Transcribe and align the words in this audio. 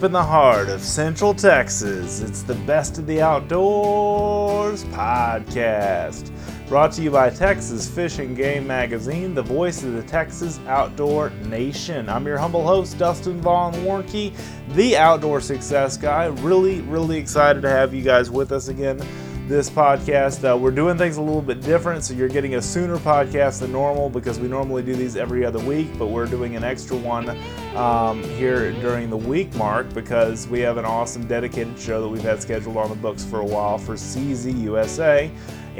deep 0.00 0.06
in 0.06 0.12
the 0.12 0.22
heart 0.22 0.70
of 0.70 0.80
Central 0.80 1.34
Texas. 1.34 2.22
It's 2.22 2.40
the 2.40 2.54
Best 2.54 2.96
of 2.96 3.06
the 3.06 3.20
Outdoors 3.20 4.84
podcast. 4.84 6.30
Brought 6.68 6.92
to 6.92 7.02
you 7.02 7.10
by 7.10 7.28
Texas 7.28 7.86
Fish 7.86 8.18
and 8.18 8.34
Game 8.34 8.66
Magazine, 8.66 9.34
the 9.34 9.42
voice 9.42 9.82
of 9.82 9.92
the 9.92 10.02
Texas 10.02 10.58
outdoor 10.68 11.28
nation. 11.48 12.08
I'm 12.08 12.26
your 12.26 12.38
humble 12.38 12.64
host, 12.64 12.96
Dustin 12.96 13.42
Vaughn 13.42 13.74
Warncke, 13.84 14.34
the 14.74 14.96
outdoor 14.96 15.42
success 15.42 15.98
guy. 15.98 16.26
Really, 16.26 16.80
really 16.82 17.18
excited 17.18 17.60
to 17.60 17.68
have 17.68 17.92
you 17.92 18.02
guys 18.02 18.30
with 18.30 18.52
us 18.52 18.68
again 18.68 19.02
this 19.50 19.68
podcast. 19.68 20.48
Uh, 20.48 20.56
we're 20.56 20.70
doing 20.70 20.96
things 20.96 21.16
a 21.16 21.20
little 21.20 21.42
bit 21.42 21.60
different, 21.60 22.04
so 22.04 22.14
you're 22.14 22.28
getting 22.28 22.54
a 22.54 22.62
sooner 22.62 22.96
podcast 22.98 23.58
than 23.58 23.72
normal 23.72 24.08
because 24.08 24.38
we 24.38 24.46
normally 24.46 24.80
do 24.80 24.94
these 24.94 25.16
every 25.16 25.44
other 25.44 25.58
week, 25.58 25.88
but 25.98 26.06
we're 26.06 26.26
doing 26.26 26.54
an 26.54 26.62
extra 26.62 26.96
one 26.96 27.28
um, 27.76 28.22
here 28.22 28.70
during 28.80 29.10
the 29.10 29.16
week 29.16 29.52
mark 29.56 29.92
because 29.92 30.46
we 30.46 30.60
have 30.60 30.76
an 30.76 30.84
awesome 30.84 31.26
dedicated 31.26 31.76
show 31.76 32.00
that 32.00 32.06
we've 32.06 32.22
had 32.22 32.40
scheduled 32.40 32.76
on 32.76 32.90
the 32.90 32.94
books 32.94 33.24
for 33.24 33.40
a 33.40 33.44
while 33.44 33.76
for 33.76 33.94
CZ 33.94 34.56
USA. 34.62 35.28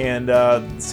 And 0.00 0.30
uh, 0.30 0.62
is 0.78 0.92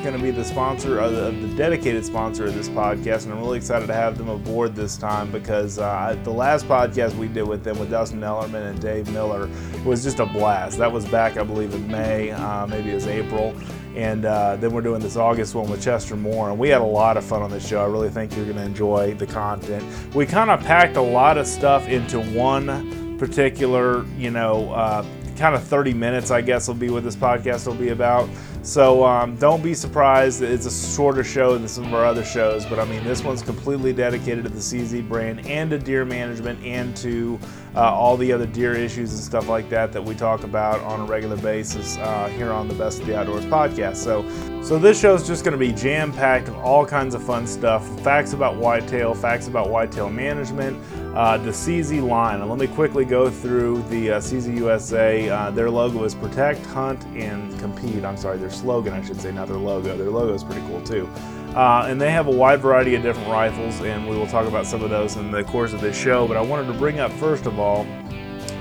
going 0.00 0.12
to 0.12 0.18
be 0.20 0.32
the 0.32 0.44
sponsor, 0.44 0.98
of 0.98 1.12
the, 1.12 1.30
the, 1.46 1.54
dedicated 1.54 2.04
sponsor 2.04 2.46
of 2.46 2.54
this 2.56 2.68
podcast, 2.68 3.22
and 3.22 3.32
I'm 3.32 3.38
really 3.38 3.58
excited 3.58 3.86
to 3.86 3.94
have 3.94 4.18
them 4.18 4.28
aboard 4.28 4.74
this 4.74 4.96
time 4.96 5.30
because 5.30 5.78
uh, 5.78 6.18
the 6.24 6.32
last 6.32 6.66
podcast 6.66 7.14
we 7.14 7.28
did 7.28 7.46
with 7.46 7.62
them 7.62 7.78
with 7.78 7.92
Dustin 7.92 8.18
Ellerman 8.18 8.70
and 8.70 8.80
Dave 8.82 9.08
Miller 9.12 9.48
was 9.84 10.02
just 10.02 10.18
a 10.18 10.26
blast. 10.26 10.78
That 10.78 10.90
was 10.90 11.06
back, 11.06 11.36
I 11.36 11.44
believe, 11.44 11.72
in 11.72 11.86
May, 11.86 12.32
uh, 12.32 12.66
maybe 12.66 12.90
it 12.90 12.94
was 12.94 13.06
April. 13.06 13.54
And 13.94 14.24
uh, 14.24 14.56
then 14.56 14.72
we're 14.72 14.82
doing 14.82 15.00
this 15.00 15.14
August 15.14 15.54
one 15.54 15.70
with 15.70 15.80
Chester 15.80 16.16
Moore, 16.16 16.50
and 16.50 16.58
we 16.58 16.70
had 16.70 16.80
a 16.80 16.84
lot 16.84 17.16
of 17.16 17.24
fun 17.24 17.42
on 17.42 17.52
this 17.52 17.68
show. 17.68 17.80
I 17.80 17.86
really 17.86 18.10
think 18.10 18.34
you're 18.34 18.46
going 18.46 18.56
to 18.56 18.64
enjoy 18.64 19.14
the 19.14 19.28
content. 19.28 19.84
We 20.12 20.26
kind 20.26 20.50
of 20.50 20.60
packed 20.64 20.96
a 20.96 21.02
lot 21.02 21.38
of 21.38 21.46
stuff 21.46 21.86
into 21.86 22.18
one 22.18 23.16
particular, 23.16 24.04
you 24.16 24.32
know, 24.32 24.72
uh, 24.72 25.04
kind 25.38 25.54
of 25.54 25.62
30 25.62 25.94
minutes, 25.94 26.30
I 26.30 26.40
guess, 26.40 26.68
will 26.68 26.74
be 26.74 26.90
what 26.90 27.04
this 27.04 27.16
podcast 27.16 27.66
will 27.66 27.74
be 27.74 27.90
about. 27.90 28.28
So 28.68 29.02
um, 29.02 29.34
don't 29.36 29.62
be 29.62 29.72
surprised. 29.72 30.40
That 30.40 30.50
it's 30.50 30.66
a 30.66 30.94
shorter 30.94 31.24
show 31.24 31.56
than 31.56 31.66
some 31.68 31.86
of 31.86 31.94
our 31.94 32.04
other 32.04 32.22
shows, 32.22 32.66
but 32.66 32.78
I 32.78 32.84
mean, 32.84 33.02
this 33.02 33.24
one's 33.24 33.40
completely 33.40 33.94
dedicated 33.94 34.44
to 34.44 34.50
the 34.50 34.58
CZ 34.58 35.08
brand 35.08 35.46
and 35.46 35.70
to 35.70 35.78
deer 35.78 36.04
management 36.04 36.62
and 36.62 36.94
to 36.98 37.40
uh, 37.74 37.80
all 37.80 38.16
the 38.16 38.30
other 38.30 38.44
deer 38.44 38.74
issues 38.74 39.12
and 39.12 39.22
stuff 39.22 39.48
like 39.48 39.70
that 39.70 39.92
that 39.92 40.04
we 40.04 40.14
talk 40.14 40.44
about 40.44 40.80
on 40.82 41.00
a 41.00 41.04
regular 41.04 41.36
basis 41.36 41.96
uh, 41.98 42.28
here 42.36 42.50
on 42.50 42.68
the 42.68 42.74
Best 42.74 43.00
of 43.00 43.06
the 43.06 43.16
Outdoors 43.16 43.46
podcast. 43.46 43.96
So, 43.96 44.28
so 44.62 44.78
this 44.78 45.00
show 45.00 45.14
is 45.14 45.26
just 45.26 45.44
going 45.44 45.52
to 45.52 45.58
be 45.58 45.72
jam 45.72 46.12
packed 46.12 46.48
of 46.48 46.56
all 46.56 46.84
kinds 46.84 47.14
of 47.14 47.22
fun 47.22 47.46
stuff, 47.46 47.86
facts 48.00 48.32
about 48.32 48.56
whitetail, 48.56 49.14
facts 49.14 49.48
about 49.48 49.70
whitetail 49.70 50.10
management, 50.10 50.76
uh, 51.14 51.38
the 51.38 51.50
CZ 51.50 52.06
line. 52.06 52.46
Let 52.46 52.58
me 52.58 52.66
quickly 52.66 53.04
go 53.04 53.30
through 53.30 53.82
the 53.88 54.12
uh, 54.12 54.18
CZ 54.18 54.56
USA. 54.56 55.28
Uh, 55.28 55.50
their 55.50 55.70
logo 55.70 56.04
is 56.04 56.14
protect, 56.14 56.64
hunt, 56.66 57.04
and 57.16 57.58
compete. 57.58 58.04
I'm 58.04 58.16
sorry, 58.16 58.38
their 58.38 58.50
slogan, 58.58 58.92
I 58.92 59.02
should 59.04 59.20
say, 59.20 59.32
not 59.32 59.48
their 59.48 59.56
logo. 59.56 59.96
Their 59.96 60.10
logo 60.10 60.34
is 60.34 60.44
pretty 60.44 60.62
cool 60.62 60.82
too. 60.82 61.08
Uh, 61.54 61.86
and 61.88 62.00
they 62.00 62.10
have 62.10 62.26
a 62.26 62.30
wide 62.30 62.60
variety 62.60 62.94
of 62.94 63.02
different 63.02 63.28
rifles, 63.28 63.80
and 63.80 64.08
we 64.08 64.16
will 64.16 64.26
talk 64.26 64.46
about 64.46 64.66
some 64.66 64.82
of 64.82 64.90
those 64.90 65.16
in 65.16 65.30
the 65.30 65.44
course 65.44 65.72
of 65.72 65.80
this 65.80 65.98
show. 65.98 66.28
But 66.28 66.36
I 66.36 66.40
wanted 66.40 66.66
to 66.72 66.78
bring 66.78 67.00
up, 67.00 67.10
first 67.12 67.46
of 67.46 67.58
all, 67.58 67.86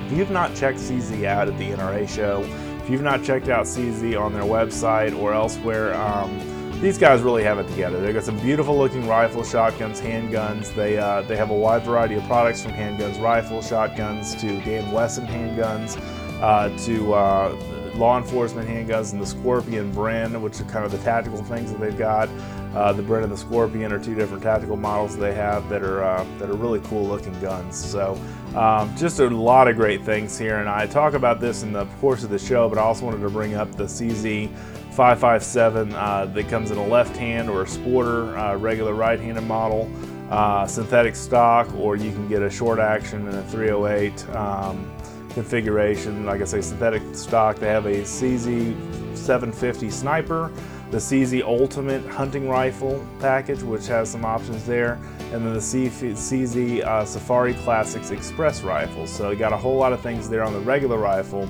if 0.08 0.14
you've 0.14 0.32
not 0.32 0.56
checked 0.56 0.80
CZ 0.80 1.26
out 1.26 1.48
at 1.48 1.58
the 1.58 1.72
NRA 1.72 2.08
show, 2.08 2.42
if 2.82 2.90
you've 2.90 3.02
not 3.02 3.24
checked 3.24 3.50
out 3.50 3.66
CZ 3.66 4.20
on 4.20 4.34
their 4.34 4.44
website 4.44 5.18
or 5.20 5.34
elsewhere, 5.34 5.94
um, 5.96 6.40
these 6.80 6.98
guys 6.98 7.22
really 7.22 7.44
have 7.44 7.60
it 7.60 7.68
together. 7.68 8.00
They've 8.00 8.14
got 8.14 8.24
some 8.24 8.40
beautiful 8.40 8.78
looking 8.78 9.08
rifles, 9.08 9.50
shotguns, 9.50 10.00
handguns. 10.00 10.74
They, 10.74 10.98
uh, 10.98 11.24
they 11.24 11.36
have 11.36 11.50
a 11.50 11.56
wide 11.56 11.84
variety 11.84 12.16
of 12.16 12.24
products 12.24 12.62
from 12.62 12.72
handguns, 12.72 13.22
rifles, 13.22 13.68
shotguns 13.68 14.36
to 14.36 14.48
Dan 14.62 14.92
Wesson 14.92 15.26
handguns 15.28 16.00
uh, 16.42 16.70
to 16.86 17.14
uh, 17.14 17.56
law 17.98 18.18
enforcement 18.18 18.70
handguns 18.70 19.12
and 19.12 19.22
the 19.22 19.26
Scorpion 19.26 19.92
Bren, 19.94 20.40
which 20.42 20.60
are 20.62 20.66
kind 20.66 20.86
of 20.86 20.92
the 20.92 20.98
tactical 21.00 21.44
things 21.44 21.72
that 21.72 21.80
they've 21.80 21.98
got. 21.98 22.30
Uh, 22.76 22.94
the 22.94 23.02
Bren 23.02 23.24
and 23.24 23.32
the 23.32 23.38
Scorpion 23.38 23.92
are 23.92 24.04
two 24.04 24.14
different 24.14 24.44
tactical 24.44 24.78
models 24.78 25.18
they 25.18 25.34
have 25.34 25.68
that 25.70 25.82
are 25.82 26.04
uh, 26.04 26.26
that 26.38 26.50
are 26.50 26.56
really 26.56 26.80
cool 26.82 27.06
looking 27.06 27.38
guns. 27.40 27.76
So 27.76 28.20
um, 28.56 28.96
just 28.96 29.20
a 29.20 29.28
lot 29.28 29.68
of 29.68 29.76
great 29.76 30.04
things 30.04 30.38
here, 30.38 30.60
and 30.60 30.70
I 30.70 30.86
talk 30.86 31.14
about 31.14 31.40
this 31.40 31.64
in 31.64 31.74
the 31.74 31.86
course 32.00 32.24
of 32.24 32.30
the 32.30 32.40
show, 32.40 32.70
but 32.70 32.78
I 32.78 32.82
also 32.82 33.06
wanted 33.06 33.22
to 33.22 33.30
bring 33.30 33.56
up 33.56 33.76
the 33.76 33.86
CZ 33.86 34.50
557 34.92 35.94
uh, 35.94 36.26
that 36.26 36.50
comes 36.50 36.72
in 36.72 36.78
a 36.78 36.88
left 36.88 37.16
hand 37.16 37.50
or 37.50 37.62
a 37.62 37.66
sporter, 37.66 38.38
uh, 38.38 38.58
regular 38.58 38.94
right 38.94 39.20
handed 39.20 39.44
model. 39.44 39.90
Uh, 40.30 40.68
synthetic 40.68 41.16
stock, 41.16 41.74
or 41.76 41.96
you 41.96 42.12
can 42.12 42.28
get 42.28 42.42
a 42.42 42.50
short 42.50 42.80
action 42.80 43.26
and 43.30 43.38
a 43.38 43.44
308 43.44 44.30
um, 44.36 44.97
configuration. 45.38 46.26
Like 46.26 46.42
I 46.42 46.46
say, 46.46 46.62
synthetic 46.62 47.04
stock. 47.14 47.58
They 47.58 47.68
have 47.68 47.86
a 47.86 48.02
CZ 48.02 49.16
750 49.16 49.92
sniper, 49.92 50.52
the 50.90 50.98
CZ 50.98 51.44
Ultimate 51.44 52.04
hunting 52.08 52.50
rifle 52.50 53.06
package, 53.20 53.62
which 53.62 53.86
has 53.86 54.10
some 54.10 54.26
options 54.26 54.66
there, 54.66 54.94
and 55.32 55.46
then 55.46 55.54
the 55.54 55.60
CZ 55.60 56.84
uh, 56.84 57.06
Safari 57.06 57.54
Classics 57.54 58.10
Express 58.10 58.64
rifle. 58.64 59.06
So 59.06 59.30
you 59.30 59.38
got 59.38 59.54
a 59.54 59.58
whole 59.58 59.78
lot 59.78 59.94
of 59.94 60.02
things 60.02 60.28
there 60.28 60.42
on 60.42 60.54
the 60.54 60.60
regular 60.60 60.98
rifle. 60.98 61.48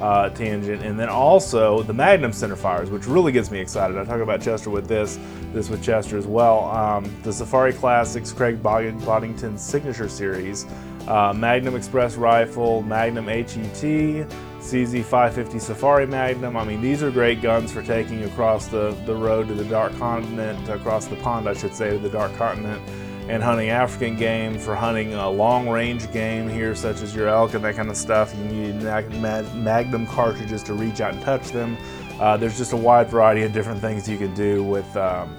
Uh, 0.00 0.28
tangent, 0.28 0.80
and 0.84 0.96
then 0.96 1.08
also 1.08 1.82
the 1.82 1.92
Magnum 1.92 2.30
centerfires, 2.30 2.88
which 2.88 3.08
really 3.08 3.32
gets 3.32 3.50
me 3.50 3.58
excited. 3.58 3.98
I 3.98 4.04
talk 4.04 4.20
about 4.20 4.40
Chester 4.40 4.70
with 4.70 4.86
this, 4.86 5.18
this 5.52 5.68
with 5.68 5.82
Chester 5.82 6.16
as 6.16 6.24
well. 6.24 6.66
Um, 6.66 7.12
the 7.24 7.32
Safari 7.32 7.72
Classics, 7.72 8.30
Craig 8.30 8.62
Boddington's 8.62 9.60
signature 9.60 10.08
series, 10.08 10.66
uh, 11.08 11.32
Magnum 11.32 11.74
Express 11.74 12.14
Rifle, 12.16 12.82
Magnum 12.82 13.26
HET, 13.26 13.46
CZ550 13.46 15.60
Safari 15.60 16.06
Magnum. 16.06 16.54
I 16.54 16.64
mean, 16.64 16.82
these 16.82 17.02
are 17.02 17.10
great 17.10 17.40
guns 17.40 17.72
for 17.72 17.82
taking 17.82 18.24
across 18.24 18.66
the, 18.66 18.90
the 19.06 19.14
road 19.14 19.48
to 19.48 19.54
the 19.54 19.64
Dark 19.64 19.96
Continent, 19.96 20.68
across 20.68 21.06
the 21.06 21.16
pond, 21.16 21.48
I 21.48 21.54
should 21.54 21.74
say, 21.74 21.88
to 21.90 21.98
the 21.98 22.10
Dark 22.10 22.36
Continent, 22.36 22.82
and 23.28 23.42
hunting 23.42 23.70
African 23.70 24.16
game, 24.16 24.58
for 24.58 24.74
hunting 24.74 25.12
long 25.12 25.66
range 25.66 26.12
game 26.12 26.46
here, 26.46 26.74
such 26.74 27.00
as 27.00 27.14
your 27.14 27.28
elk 27.28 27.54
and 27.54 27.64
that 27.64 27.74
kind 27.74 27.88
of 27.88 27.96
stuff. 27.96 28.34
You 28.36 28.44
need 28.44 28.82
Magnum 28.82 30.06
cartridges 30.08 30.62
to 30.64 30.74
reach 30.74 31.00
out 31.00 31.14
and 31.14 31.22
touch 31.22 31.48
them. 31.48 31.78
Uh, 32.20 32.36
there's 32.36 32.58
just 32.58 32.74
a 32.74 32.76
wide 32.76 33.08
variety 33.08 33.44
of 33.44 33.54
different 33.54 33.80
things 33.80 34.06
you 34.06 34.18
can 34.18 34.34
do 34.34 34.62
with. 34.62 34.94
Um, 34.94 35.34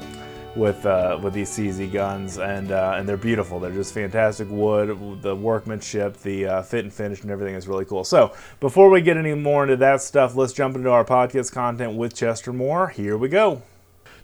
with 0.55 0.85
uh, 0.85 1.19
with 1.21 1.33
these 1.33 1.49
CZ 1.49 1.91
guns, 1.91 2.37
and 2.37 2.71
uh, 2.71 2.95
and 2.97 3.07
they're 3.07 3.17
beautiful. 3.17 3.59
They're 3.59 3.71
just 3.71 3.93
fantastic 3.93 4.47
wood. 4.49 5.21
The 5.21 5.35
workmanship, 5.35 6.17
the 6.17 6.45
uh, 6.45 6.61
fit 6.61 6.85
and 6.85 6.93
finish, 6.93 7.21
and 7.21 7.31
everything 7.31 7.55
is 7.55 7.67
really 7.67 7.85
cool. 7.85 8.03
So 8.03 8.33
before 8.59 8.89
we 8.89 9.01
get 9.01 9.17
any 9.17 9.33
more 9.33 9.63
into 9.63 9.77
that 9.77 10.01
stuff, 10.01 10.35
let's 10.35 10.53
jump 10.53 10.75
into 10.75 10.89
our 10.89 11.05
podcast 11.05 11.51
content 11.51 11.95
with 11.95 12.15
Chester 12.15 12.53
Moore. 12.53 12.89
Here 12.89 13.17
we 13.17 13.29
go. 13.29 13.61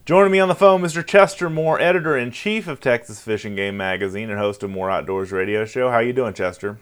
Joining 0.06 0.32
me 0.32 0.40
on 0.40 0.48
the 0.48 0.56
phone, 0.56 0.82
Mr. 0.82 1.04
Chester 1.04 1.50
Moore, 1.50 1.80
editor 1.80 2.16
in 2.16 2.30
chief 2.30 2.68
of 2.68 2.80
Texas 2.80 3.20
Fish 3.20 3.44
and 3.44 3.56
Game 3.56 3.76
Magazine 3.76 4.30
and 4.30 4.38
host 4.38 4.62
of 4.62 4.70
Moore 4.70 4.92
Outdoors 4.92 5.32
Radio 5.32 5.66
Show. 5.66 5.90
How 5.90 5.98
you 5.98 6.14
doing, 6.14 6.36
Chester? 6.36 6.78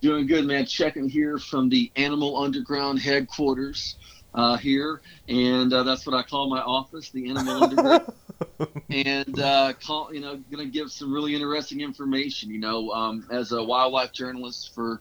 Doing 0.00 0.26
good, 0.26 0.44
man. 0.44 0.64
Checking 0.64 1.08
here 1.08 1.38
from 1.38 1.68
the 1.68 1.90
Animal 1.96 2.36
Underground 2.36 3.00
headquarters 3.00 3.96
uh, 4.34 4.56
here, 4.56 5.00
and 5.28 5.72
uh, 5.72 5.82
that's 5.82 6.06
what 6.06 6.14
I 6.14 6.22
call 6.22 6.50
my 6.50 6.60
office, 6.60 7.10
the 7.10 7.30
Animal 7.30 7.64
Underground. 7.64 8.12
and 8.90 9.38
uh, 9.38 9.72
call, 9.74 10.12
you 10.12 10.20
know, 10.20 10.36
going 10.50 10.66
to 10.66 10.72
give 10.72 10.90
some 10.90 11.12
really 11.12 11.34
interesting 11.34 11.80
information. 11.80 12.50
You 12.50 12.58
know, 12.58 12.90
um, 12.90 13.26
as 13.30 13.52
a 13.52 13.62
wildlife 13.62 14.12
journalist 14.12 14.74
for 14.74 15.00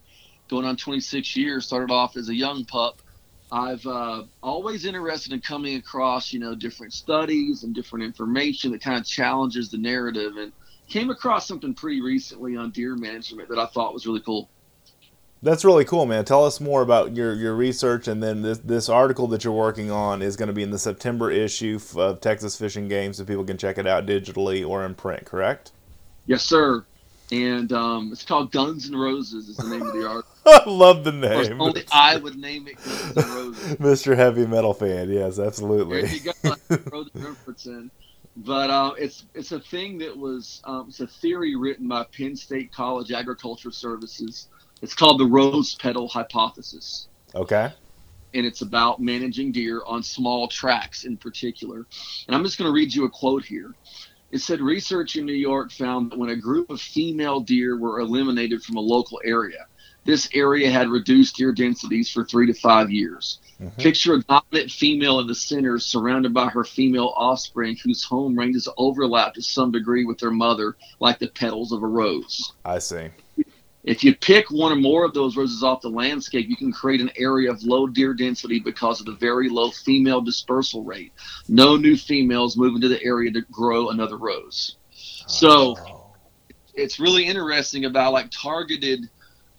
going 0.50 0.66
on 0.66 0.78
26 0.78 1.36
years, 1.36 1.66
started 1.66 1.92
off 1.92 2.16
as 2.16 2.30
a 2.30 2.36
young 2.36 2.66
pup. 2.66 3.02
I've 3.52 3.86
uh, 3.86 4.24
always 4.42 4.86
interested 4.86 5.32
in 5.32 5.42
coming 5.42 5.78
across, 5.78 6.34
you 6.34 6.40
know, 6.40 6.56
different 6.56 6.92
studies 6.92 7.64
and 7.64 7.74
different 7.74 8.04
information 8.04 8.72
that 8.72 8.82
kind 8.82 8.98
of 9.00 9.06
challenges 9.06 9.70
the 9.70 9.78
narrative, 9.78 10.38
and 10.38 10.52
came 10.90 11.10
across 11.10 11.48
something 11.48 11.74
pretty 11.74 12.02
recently 12.02 12.56
on 12.56 12.72
deer 12.72 12.96
management 12.96 13.50
that 13.50 13.60
I 13.60 13.68
thought 13.68 13.94
was 13.94 14.06
really 14.06 14.22
cool. 14.22 14.50
That's 15.44 15.66
really 15.66 15.84
cool, 15.84 16.06
man. 16.06 16.24
Tell 16.24 16.46
us 16.46 16.62
more 16.62 16.82
about 16.82 17.18
your, 17.18 17.34
your 17.34 17.54
research, 17.54 18.08
and 18.08 18.24
then 18.24 18.44
this 18.44 18.60
this 18.60 18.88
article 18.88 19.28
that 19.28 19.44
you're 19.44 19.52
working 19.52 19.92
on 19.92 20.22
is 20.22 20.38
going 20.38 20.48
to 20.48 20.54
be 20.54 20.64
in 20.64 20.72
the 20.72 20.80
September 20.80 21.30
issue 21.30 21.78
of 21.98 22.22
Texas 22.22 22.56
Fish 22.56 22.78
and 22.78 22.90
Game, 22.90 23.12
so 23.12 23.26
people 23.26 23.44
can 23.44 23.58
check 23.58 23.78
it 23.78 23.86
out 23.86 24.06
digitally 24.06 24.66
or 24.66 24.86
in 24.86 24.96
print. 24.96 25.26
Correct? 25.26 25.74
Yes, 26.28 26.44
sir. 26.44 26.86
And 27.30 27.74
um, 27.74 28.10
it's 28.14 28.24
called 28.24 28.54
Guns 28.54 28.88
and 28.88 29.00
Roses. 29.00 29.50
Is 29.50 29.58
the 29.58 29.68
name 29.68 29.82
of 29.82 29.92
the 29.92 30.08
article. 30.08 30.32
I 30.46 30.70
love 30.70 31.04
the 31.04 31.12
name. 31.12 31.62
only 31.62 31.84
I 31.92 32.16
would 32.16 32.38
name 32.38 32.70
it 32.70 32.78
Guns 32.78 33.18
and 33.18 33.28
Roses. 33.36 33.76
Mr. 33.80 34.16
Heavy 34.16 34.46
Metal 34.46 34.74
fan, 34.74 35.10
yes, 35.10 35.40
absolutely. 35.40 36.04
There 36.04 36.16
you 36.16 36.22
go. 36.22 36.32
throw 36.78 37.04
the 37.04 37.20
reference 37.20 37.66
in. 37.66 37.92
But 38.38 38.70
uh, 38.70 38.94
it's 38.98 39.26
it's 39.34 39.52
a 39.52 39.60
thing 39.60 39.98
that 39.98 40.16
was 40.18 40.62
um, 40.64 40.86
it's 40.88 41.02
a 41.02 41.08
theory 41.08 41.56
written 41.58 41.90
by 41.90 42.06
Penn 42.18 42.38
State 42.38 42.72
College 42.72 43.12
Agriculture 43.12 43.72
Services 43.72 44.48
it's 44.84 44.94
called 44.94 45.18
the 45.18 45.26
rose 45.26 45.76
petal 45.76 46.10
hypothesis. 46.10 47.08
Okay. 47.34 47.72
And 48.34 48.46
it's 48.46 48.62
about 48.62 49.02
managing 49.02 49.54
deer 49.54 49.82
on 49.86 50.04
small 50.04 50.50
tracks 50.50 51.06
in 51.06 51.16
particular. 51.16 51.86
And 52.28 52.36
I'm 52.36 52.44
just 52.44 52.58
going 52.58 52.70
to 52.70 52.76
read 52.76 52.94
you 52.94 53.06
a 53.06 53.10
quote 53.10 53.46
here. 53.46 53.74
it 54.32 54.40
said 54.40 54.60
research 54.60 55.16
in 55.16 55.26
New 55.26 55.32
York 55.32 55.72
found 55.72 56.12
that 56.12 56.20
when 56.20 56.32
a 56.32 56.36
group 56.36 56.70
of 56.70 56.82
female 56.82 57.40
deer 57.40 57.78
were 57.78 58.02
eliminated 58.02 58.62
from 58.62 58.76
a 58.76 58.82
local 58.82 59.22
area, 59.24 59.68
this 60.04 60.28
area 60.34 60.70
had 60.70 60.90
reduced 60.90 61.38
deer 61.38 61.54
densities 61.54 62.10
for 62.10 62.26
three 62.26 62.48
to 62.48 62.54
five 62.54 62.92
years. 62.92 63.40
Mm-hmm. 63.62 63.82
Picture 63.82 64.16
a 64.16 64.24
dominant 64.24 64.70
female 64.70 65.20
in 65.22 65.28
the 65.28 65.36
center 65.36 65.80
surrounded 65.80 66.34
by 66.34 66.50
her 66.50 66.66
female 66.66 67.14
offspring 67.16 67.78
whose 67.82 68.04
home 68.04 68.38
ranges 68.38 68.68
overlap 68.76 69.36
to 69.36 69.42
some 69.42 69.72
degree 69.72 70.04
with 70.04 70.18
their 70.18 70.32
mother, 70.32 70.76
like 71.00 71.20
the 71.20 71.30
petals 71.30 71.72
of 71.72 71.84
a 71.84 71.88
rose. 71.88 72.52
I 72.66 72.80
see. 72.80 73.12
If 73.84 74.04
you 74.04 74.16
pick 74.16 74.50
one 74.50 74.72
or 74.72 74.78
more 74.78 75.04
of 75.04 75.14
those 75.14 75.36
roses 75.36 75.62
off 75.62 75.82
the 75.82 75.90
landscape, 75.90 76.48
you 76.48 76.56
can 76.56 76.72
create 76.72 77.02
an 77.02 77.12
area 77.18 77.52
of 77.52 77.64
low 77.64 77.86
deer 77.86 78.14
density 78.14 78.60
because 78.60 79.02
of 79.02 79.06
the 79.06 79.16
very 79.16 79.50
low 79.50 79.72
female 79.72 80.22
dispersal 80.22 80.84
rate. 80.84 81.12
No 81.50 81.76
new 81.76 81.98
females 81.98 82.56
move 82.56 82.76
into 82.76 82.88
the 82.88 83.04
area 83.04 83.32
to 83.32 83.42
grow 83.52 83.90
another 83.90 84.18
rose. 84.18 84.78
So 85.28 85.78
oh. 85.78 86.16
it's 86.74 87.00
really 87.00 87.26
interesting 87.26 87.84
about 87.84 88.14
like 88.14 88.32
targeted 88.32 89.10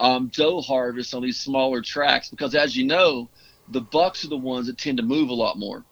um, 0.00 0.28
doe 0.34 0.62
harvest 0.62 1.14
on 1.14 1.22
these 1.22 1.38
smaller 1.38 1.82
tracks 1.82 2.30
because, 2.30 2.54
as 2.54 2.74
you 2.74 2.86
know, 2.86 3.28
the 3.68 3.80
bucks 3.80 4.24
are 4.24 4.28
the 4.28 4.36
ones 4.36 4.66
that 4.66 4.78
tend 4.78 4.96
to 4.98 5.02
move 5.02 5.28
a 5.28 5.34
lot 5.34 5.58
more. 5.58 5.84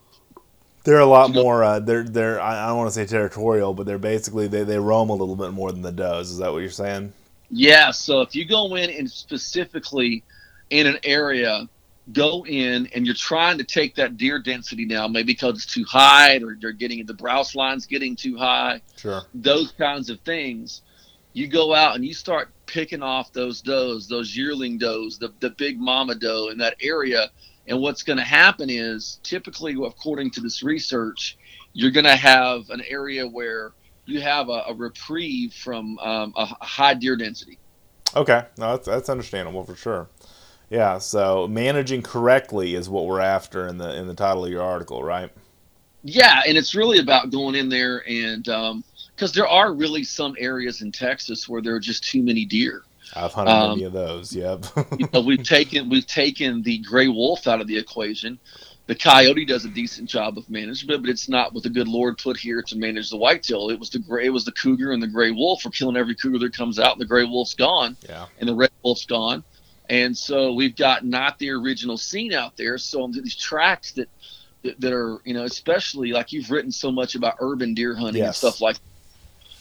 They're 0.84 1.00
a 1.00 1.06
lot 1.06 1.31
more. 1.31 1.62
Uh, 1.62 1.81
they're 1.81 2.02
they're. 2.02 2.40
I 2.40 2.67
don't 2.67 2.79
want 2.79 2.88
to 2.88 2.94
say 2.94 3.06
territorial, 3.06 3.73
but 3.73 3.87
they're 3.87 3.99
basically 3.99 4.49
they, 4.49 4.64
they 4.64 4.79
roam 4.79 5.11
a 5.11 5.14
little 5.14 5.37
bit 5.37 5.52
more 5.52 5.70
than 5.70 5.82
the 5.82 5.93
does. 5.93 6.31
Is 6.31 6.38
that 6.38 6.52
what 6.52 6.58
you're 6.58 6.70
saying? 6.70 7.12
Yeah, 7.55 7.91
so 7.91 8.23
if 8.23 8.35
you 8.35 8.47
go 8.47 8.75
in 8.77 8.89
and 8.91 9.11
specifically 9.11 10.25
in 10.71 10.87
an 10.87 10.97
area, 11.05 11.69
go 12.13 12.47
in 12.47 12.89
and 12.95 13.05
you're 13.05 13.15
trying 13.15 13.59
to 13.59 13.65
take 13.65 13.95
that 13.97 14.17
deer 14.17 14.39
density 14.39 14.87
now, 14.87 15.07
maybe 15.07 15.35
because 15.35 15.57
it's 15.57 15.67
too 15.67 15.85
high 15.85 16.39
or 16.39 16.55
you're 16.55 16.73
getting 16.73 17.05
the 17.05 17.13
browse 17.13 17.55
lines 17.55 17.85
getting 17.85 18.17
too 18.17 18.39
high. 18.39 18.81
Sure. 18.97 19.21
Those 19.35 19.73
kinds 19.73 20.09
of 20.09 20.19
things. 20.21 20.81
You 21.35 21.47
go 21.47 21.75
out 21.75 21.95
and 21.95 22.05
you 22.05 22.15
start 22.15 22.51
picking 22.67 23.03
off 23.03 23.33
those 23.33 23.61
does, 23.61 24.09
those 24.09 24.35
yearling 24.35 24.79
does, 24.79 25.19
the, 25.19 25.33
the 25.41 25.51
big 25.51 25.79
mama 25.79 26.15
doe 26.15 26.49
in 26.49 26.59
that 26.59 26.77
area. 26.81 27.31
And 27.67 27.81
what's 27.81 28.03
going 28.03 28.19
to 28.19 28.25
happen 28.25 28.71
is 28.71 29.21
typically, 29.23 29.75
according 29.75 30.31
to 30.33 30.41
this 30.41 30.63
research, 30.63 31.37
you're 31.75 31.91
going 31.91 32.05
to 32.05 32.17
have 32.17 32.71
an 32.71 32.83
area 32.89 33.27
where 33.29 33.73
you 34.05 34.21
have 34.21 34.49
a, 34.49 34.65
a 34.69 34.75
reprieve 34.75 35.53
from 35.53 35.99
um, 35.99 36.33
a 36.37 36.47
high 36.47 36.95
deer 36.95 37.17
density. 37.17 37.59
Okay, 38.15 38.45
no, 38.59 38.73
that's, 38.73 38.87
that's 38.87 39.09
understandable 39.09 39.65
for 39.65 39.75
sure. 39.75 40.09
Yeah, 40.71 40.99
so 40.99 41.47
managing 41.49 42.03
correctly 42.03 42.75
is 42.75 42.89
what 42.89 43.07
we're 43.07 43.21
after 43.21 43.67
in 43.69 43.79
the 43.79 43.95
in 43.95 44.07
the 44.07 44.15
title 44.15 44.45
of 44.45 44.51
your 44.51 44.63
article, 44.63 45.03
right? 45.03 45.31
Yeah, 46.03 46.43
and 46.47 46.57
it's 46.59 46.75
really 46.75 46.99
about 46.99 47.31
going 47.31 47.55
in 47.55 47.69
there 47.69 48.03
and 48.09 48.45
because 48.45 49.31
um, 49.31 49.35
there 49.35 49.47
are 49.47 49.73
really 49.73 50.03
some 50.03 50.35
areas 50.39 50.83
in 50.83 50.91
Texas 50.91 51.49
where 51.49 51.63
there 51.63 51.75
are 51.75 51.81
just 51.81 52.05
too 52.05 52.23
many 52.23 52.45
deer. 52.45 52.83
I've 53.15 53.33
hunted 53.33 53.53
um, 53.53 53.71
many 53.73 53.85
of 53.85 53.93
those. 53.93 54.35
Yep. 54.35 54.67
you 54.99 55.09
know, 55.13 55.21
we've 55.21 55.45
taken 55.45 55.89
we've 55.89 56.07
taken 56.07 56.63
the 56.63 56.79
gray 56.79 57.09
wolf 57.09 57.47
out 57.47 57.61
of 57.61 57.67
the 57.67 57.77
equation, 57.77 58.39
the 58.87 58.94
coyote 58.94 59.44
does 59.44 59.64
a 59.64 59.69
decent 59.69 60.08
job 60.08 60.37
of 60.37 60.49
management, 60.50 61.02
but 61.02 61.11
it's 61.11 61.29
not 61.29 61.52
what 61.52 61.62
the 61.62 61.70
good 61.70 61.88
Lord 61.88 62.19
put 62.19 62.37
here 62.37 62.62
to 62.62 62.76
manage 62.76 63.11
the 63.11 63.17
whitetail. 63.17 63.70
It 63.70 63.79
was 63.79 63.90
the 63.90 64.00
gray, 64.00 64.26
it 64.26 64.31
was 64.31 64.44
the 64.44 64.52
cougar 64.52 64.93
and 64.93 65.02
the 65.02 65.06
gray 65.06 65.31
wolf. 65.31 65.64
We're 65.64 65.70
killing 65.70 65.96
every 65.96 66.14
cougar 66.14 66.38
that 66.40 66.56
comes 66.56 66.79
out, 66.79 66.93
and 66.93 67.00
the 67.00 67.06
gray 67.06 67.25
wolf's 67.25 67.55
gone, 67.55 67.96
yeah. 68.08 68.26
and 68.40 68.49
the 68.49 68.55
red 68.55 68.70
wolf's 68.82 69.06
gone, 69.06 69.44
and 69.88 70.17
so 70.17 70.52
we've 70.52 70.75
got 70.75 71.05
not 71.05 71.38
the 71.38 71.50
original 71.50 71.96
scene 71.96 72.32
out 72.32 72.56
there. 72.56 72.76
So 72.76 73.06
these 73.06 73.37
tracks 73.37 73.93
that, 73.93 74.08
that 74.62 74.81
that, 74.81 74.93
are 74.93 75.19
you 75.25 75.34
know, 75.34 75.44
especially 75.44 76.12
like 76.12 76.32
you've 76.32 76.50
written 76.50 76.73
so 76.73 76.90
much 76.90 77.14
about 77.14 77.37
urban 77.38 77.75
deer 77.75 77.94
hunting 77.94 78.23
yes. 78.23 78.43
and 78.43 78.52
stuff 78.52 78.61
like. 78.61 78.76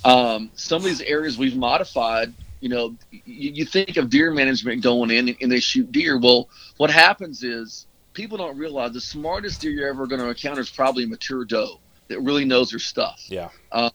Um, 0.04 0.50
some 0.56 0.78
of 0.78 0.86
these 0.86 1.02
areas 1.02 1.38
we've 1.38 1.56
modified 1.56 2.34
you 2.60 2.70
know, 2.70 2.96
you, 3.12 3.52
you, 3.52 3.66
think 3.66 3.98
of 3.98 4.10
deer 4.10 4.32
management 4.32 4.82
going 4.82 5.12
in 5.12 5.36
and 5.42 5.52
they 5.52 5.60
shoot 5.60 5.92
deer. 5.92 6.18
Well, 6.18 6.48
what 6.78 6.92
happens 6.92 7.44
is 7.44 7.88
people 8.14 8.38
don't 8.38 8.58
realize 8.58 8.94
the 8.94 9.02
smartest 9.02 9.62
deer 9.62 9.72
you're 9.72 9.90
ever 9.90 10.08
going 10.08 10.22
to 10.22 10.28
encounter 10.28 10.62
is 10.62 10.70
probably 10.70 11.04
a 11.04 11.08
mature 11.08 11.46
doe 11.46 11.80
that 12.08 12.20
really 12.22 12.46
knows 12.46 12.72
her 12.72 12.80
stuff. 12.80 13.24
Yeah. 13.28 13.50
Uh, 13.72 13.90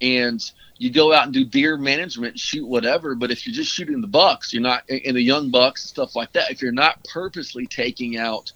and 0.00 0.40
you 0.78 0.90
go 0.90 1.12
out 1.12 1.24
and 1.24 1.32
do 1.32 1.44
deer 1.44 1.76
management, 1.76 2.38
shoot 2.38 2.66
whatever. 2.66 3.14
But 3.14 3.30
if 3.30 3.46
you're 3.46 3.54
just 3.54 3.70
shooting 3.70 4.00
the 4.00 4.06
bucks, 4.06 4.52
you're 4.52 4.62
not 4.62 4.88
in 4.88 5.14
the 5.14 5.22
young 5.22 5.50
bucks 5.50 5.84
and 5.84 5.88
stuff 5.90 6.16
like 6.16 6.32
that. 6.32 6.50
If 6.50 6.62
you're 6.62 6.72
not 6.72 7.04
purposely 7.04 7.66
taking 7.66 8.16
out 8.16 8.52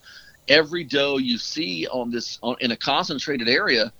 every 0.48 0.84
doe 0.84 1.18
you 1.18 1.38
see 1.38 1.86
on 1.86 2.10
this 2.10 2.38
on, 2.42 2.56
in 2.60 2.70
a 2.70 2.76
concentrated 2.76 3.48
area, 3.48 3.92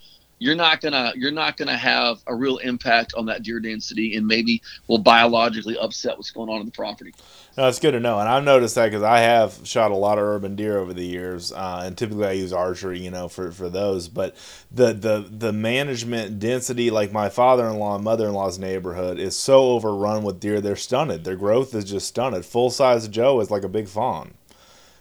you're 0.44 0.54
not 0.54 0.82
gonna 0.82 1.10
you're 1.16 1.32
not 1.32 1.56
gonna 1.56 1.76
have 1.76 2.22
a 2.26 2.34
real 2.34 2.58
impact 2.58 3.14
on 3.14 3.24
that 3.24 3.42
deer 3.42 3.60
density 3.60 4.14
and 4.14 4.26
maybe 4.26 4.60
will 4.88 4.98
biologically 4.98 5.78
upset 5.78 6.18
what's 6.18 6.30
going 6.30 6.50
on 6.50 6.60
in 6.60 6.66
the 6.66 6.72
property. 6.72 7.14
No, 7.56 7.72
good 7.80 7.92
to 7.92 8.00
know, 8.00 8.18
and 8.18 8.28
I've 8.28 8.44
noticed 8.44 8.74
that 8.74 8.86
because 8.86 9.02
I 9.02 9.20
have 9.20 9.58
shot 9.64 9.90
a 9.90 9.94
lot 9.96 10.18
of 10.18 10.24
urban 10.24 10.54
deer 10.54 10.76
over 10.76 10.92
the 10.92 11.04
years, 11.04 11.50
uh, 11.50 11.82
and 11.84 11.96
typically 11.96 12.26
I 12.26 12.32
use 12.32 12.52
archery, 12.52 12.98
you 12.98 13.10
know, 13.10 13.28
for, 13.28 13.52
for 13.52 13.70
those. 13.70 14.08
But 14.08 14.36
the 14.70 14.92
the 14.92 15.26
the 15.30 15.52
management 15.52 16.38
density, 16.40 16.90
like 16.90 17.10
my 17.10 17.30
father-in-law 17.30 17.94
and 17.94 18.04
mother-in-law's 18.04 18.58
neighborhood, 18.58 19.18
is 19.18 19.38
so 19.38 19.70
overrun 19.70 20.24
with 20.24 20.40
deer. 20.40 20.60
They're 20.60 20.76
stunted. 20.76 21.24
Their 21.24 21.36
growth 21.36 21.74
is 21.74 21.84
just 21.84 22.08
stunted. 22.08 22.44
Full 22.44 22.70
size 22.70 23.08
Joe 23.08 23.40
is 23.40 23.50
like 23.50 23.64
a 23.64 23.68
big 23.68 23.88
fawn, 23.88 24.34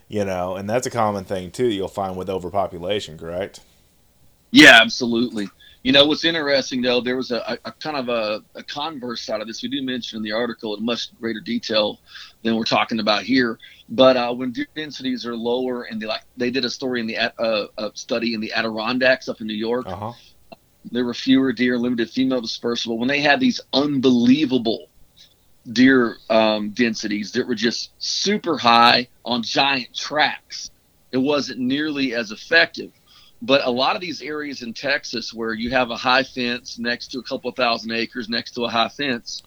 you 0.07 0.23
know, 0.23 0.55
and 0.55 0.69
that's 0.69 0.87
a 0.87 0.91
common 0.91 1.25
thing 1.25 1.51
too. 1.51 1.67
You'll 1.67 1.89
find 1.89 2.15
with 2.15 2.29
overpopulation, 2.29 3.17
correct? 3.17 3.59
Yeah, 4.53 4.79
absolutely. 4.81 5.49
You 5.81 5.91
know 5.91 6.05
what's 6.05 6.23
interesting 6.23 6.81
though, 6.81 7.01
there 7.01 7.17
was 7.17 7.31
a, 7.31 7.57
a 7.65 7.71
kind 7.71 7.97
of 7.97 8.07
a, 8.07 8.41
a, 8.55 8.63
converse 8.63 9.21
side 9.21 9.41
of 9.41 9.47
this. 9.47 9.63
We 9.63 9.67
do 9.67 9.81
mention 9.81 10.17
in 10.17 10.23
the 10.23 10.31
article 10.31 10.77
in 10.77 10.85
much 10.85 11.09
greater 11.19 11.41
detail 11.41 11.99
than 12.43 12.55
we're 12.55 12.63
talking 12.63 12.99
about 12.99 13.23
here. 13.23 13.57
But 13.89 14.15
uh, 14.15 14.33
when 14.33 14.51
deer 14.51 14.67
densities 14.75 15.25
are 15.25 15.35
lower, 15.35 15.83
and 15.83 15.99
they 15.99 16.05
like 16.05 16.21
they 16.37 16.51
did 16.51 16.65
a 16.65 16.69
story 16.69 17.01
in 17.01 17.07
the 17.07 17.17
uh, 17.17 17.67
a 17.79 17.91
study 17.95 18.35
in 18.35 18.41
the 18.41 18.53
Adirondacks 18.53 19.27
up 19.27 19.41
in 19.41 19.47
New 19.47 19.55
York. 19.55 19.87
Uh-huh. 19.87 20.13
There 20.91 21.03
were 21.03 21.13
fewer 21.15 21.51
deer, 21.51 21.77
limited 21.77 22.09
female 22.11 22.41
dispersal. 22.41 22.99
When 22.99 23.07
they 23.07 23.21
had 23.21 23.39
these 23.39 23.59
unbelievable 23.73 24.87
deer 25.71 26.17
um, 26.29 26.69
densities 26.69 27.31
that 27.31 27.47
were 27.47 27.55
just 27.55 27.91
super 27.97 28.57
high 28.57 29.07
on 29.25 29.41
giant 29.41 29.95
tracks, 29.95 30.69
it 31.11 31.17
wasn't 31.17 31.59
nearly 31.59 32.13
as 32.13 32.31
effective 32.31 32.91
but 33.43 33.65
a 33.65 33.69
lot 33.69 33.95
of 33.95 34.01
these 34.01 34.21
areas 34.21 34.61
in 34.61 34.73
Texas 34.73 35.33
where 35.33 35.53
you 35.53 35.69
have 35.69 35.91
a 35.91 35.97
high 35.97 36.23
fence 36.23 36.79
next 36.79 37.09
to 37.11 37.19
a 37.19 37.23
couple 37.23 37.49
of 37.49 37.57
thousand 37.57 37.91
acres 37.91 38.29
next 38.29 38.51
to 38.51 38.63
a 38.63 38.69
high 38.69 38.87
fence, 38.87 39.43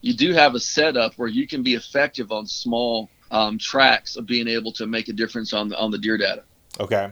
you 0.00 0.14
do 0.14 0.32
have 0.32 0.54
a 0.54 0.60
setup 0.60 1.14
where 1.14 1.28
you 1.28 1.48
can 1.48 1.64
be 1.64 1.74
effective 1.74 2.30
on 2.30 2.46
small 2.46 3.10
um, 3.32 3.58
tracks 3.58 4.14
of 4.14 4.26
being 4.26 4.46
able 4.46 4.70
to 4.72 4.86
make 4.86 5.08
a 5.08 5.12
difference 5.12 5.52
on 5.52 5.68
the, 5.68 5.76
on 5.76 5.90
the 5.90 5.98
deer 5.98 6.16
data. 6.16 6.44
Okay. 6.78 7.10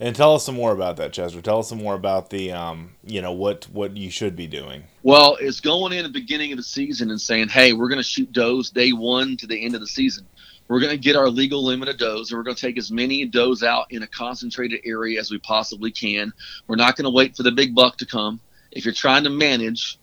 And 0.00 0.14
tell 0.14 0.34
us 0.34 0.44
some 0.44 0.56
more 0.56 0.72
about 0.72 0.96
that, 0.96 1.12
Chester. 1.12 1.40
Tell 1.40 1.60
us 1.60 1.68
some 1.68 1.78
more 1.78 1.94
about 1.94 2.30
the, 2.30 2.50
um, 2.50 2.96
you 3.02 3.22
know, 3.22 3.32
what 3.32 3.64
what 3.72 3.96
you 3.96 4.10
should 4.10 4.36
be 4.36 4.46
doing. 4.46 4.82
Well, 5.02 5.38
it's 5.40 5.60
going 5.60 5.94
in 5.94 6.02
the 6.02 6.10
beginning 6.10 6.52
of 6.52 6.58
the 6.58 6.64
season 6.64 7.10
and 7.10 7.18
saying, 7.18 7.48
"Hey, 7.48 7.72
we're 7.72 7.88
going 7.88 8.00
to 8.00 8.04
shoot 8.04 8.30
does 8.30 8.68
day 8.68 8.92
one 8.92 9.38
to 9.38 9.46
the 9.46 9.64
end 9.64 9.74
of 9.74 9.80
the 9.80 9.86
season." 9.86 10.26
We're 10.68 10.80
going 10.80 10.92
to 10.92 10.98
get 10.98 11.16
our 11.16 11.28
legal 11.28 11.64
limit 11.64 11.88
of 11.88 11.98
does 11.98 12.30
and 12.30 12.38
we're 12.38 12.44
going 12.44 12.56
to 12.56 12.60
take 12.60 12.78
as 12.78 12.90
many 12.90 13.24
does 13.24 13.62
out 13.62 13.86
in 13.90 14.02
a 14.02 14.06
concentrated 14.06 14.80
area 14.84 15.20
as 15.20 15.30
we 15.30 15.38
possibly 15.38 15.90
can. 15.90 16.32
We're 16.66 16.76
not 16.76 16.96
going 16.96 17.04
to 17.04 17.10
wait 17.10 17.36
for 17.36 17.42
the 17.42 17.52
big 17.52 17.74
buck 17.74 17.98
to 17.98 18.06
come. 18.06 18.40
If 18.72 18.84
you're 18.84 18.94
trying 18.94 19.24
to 19.24 19.30
manage 19.30 19.98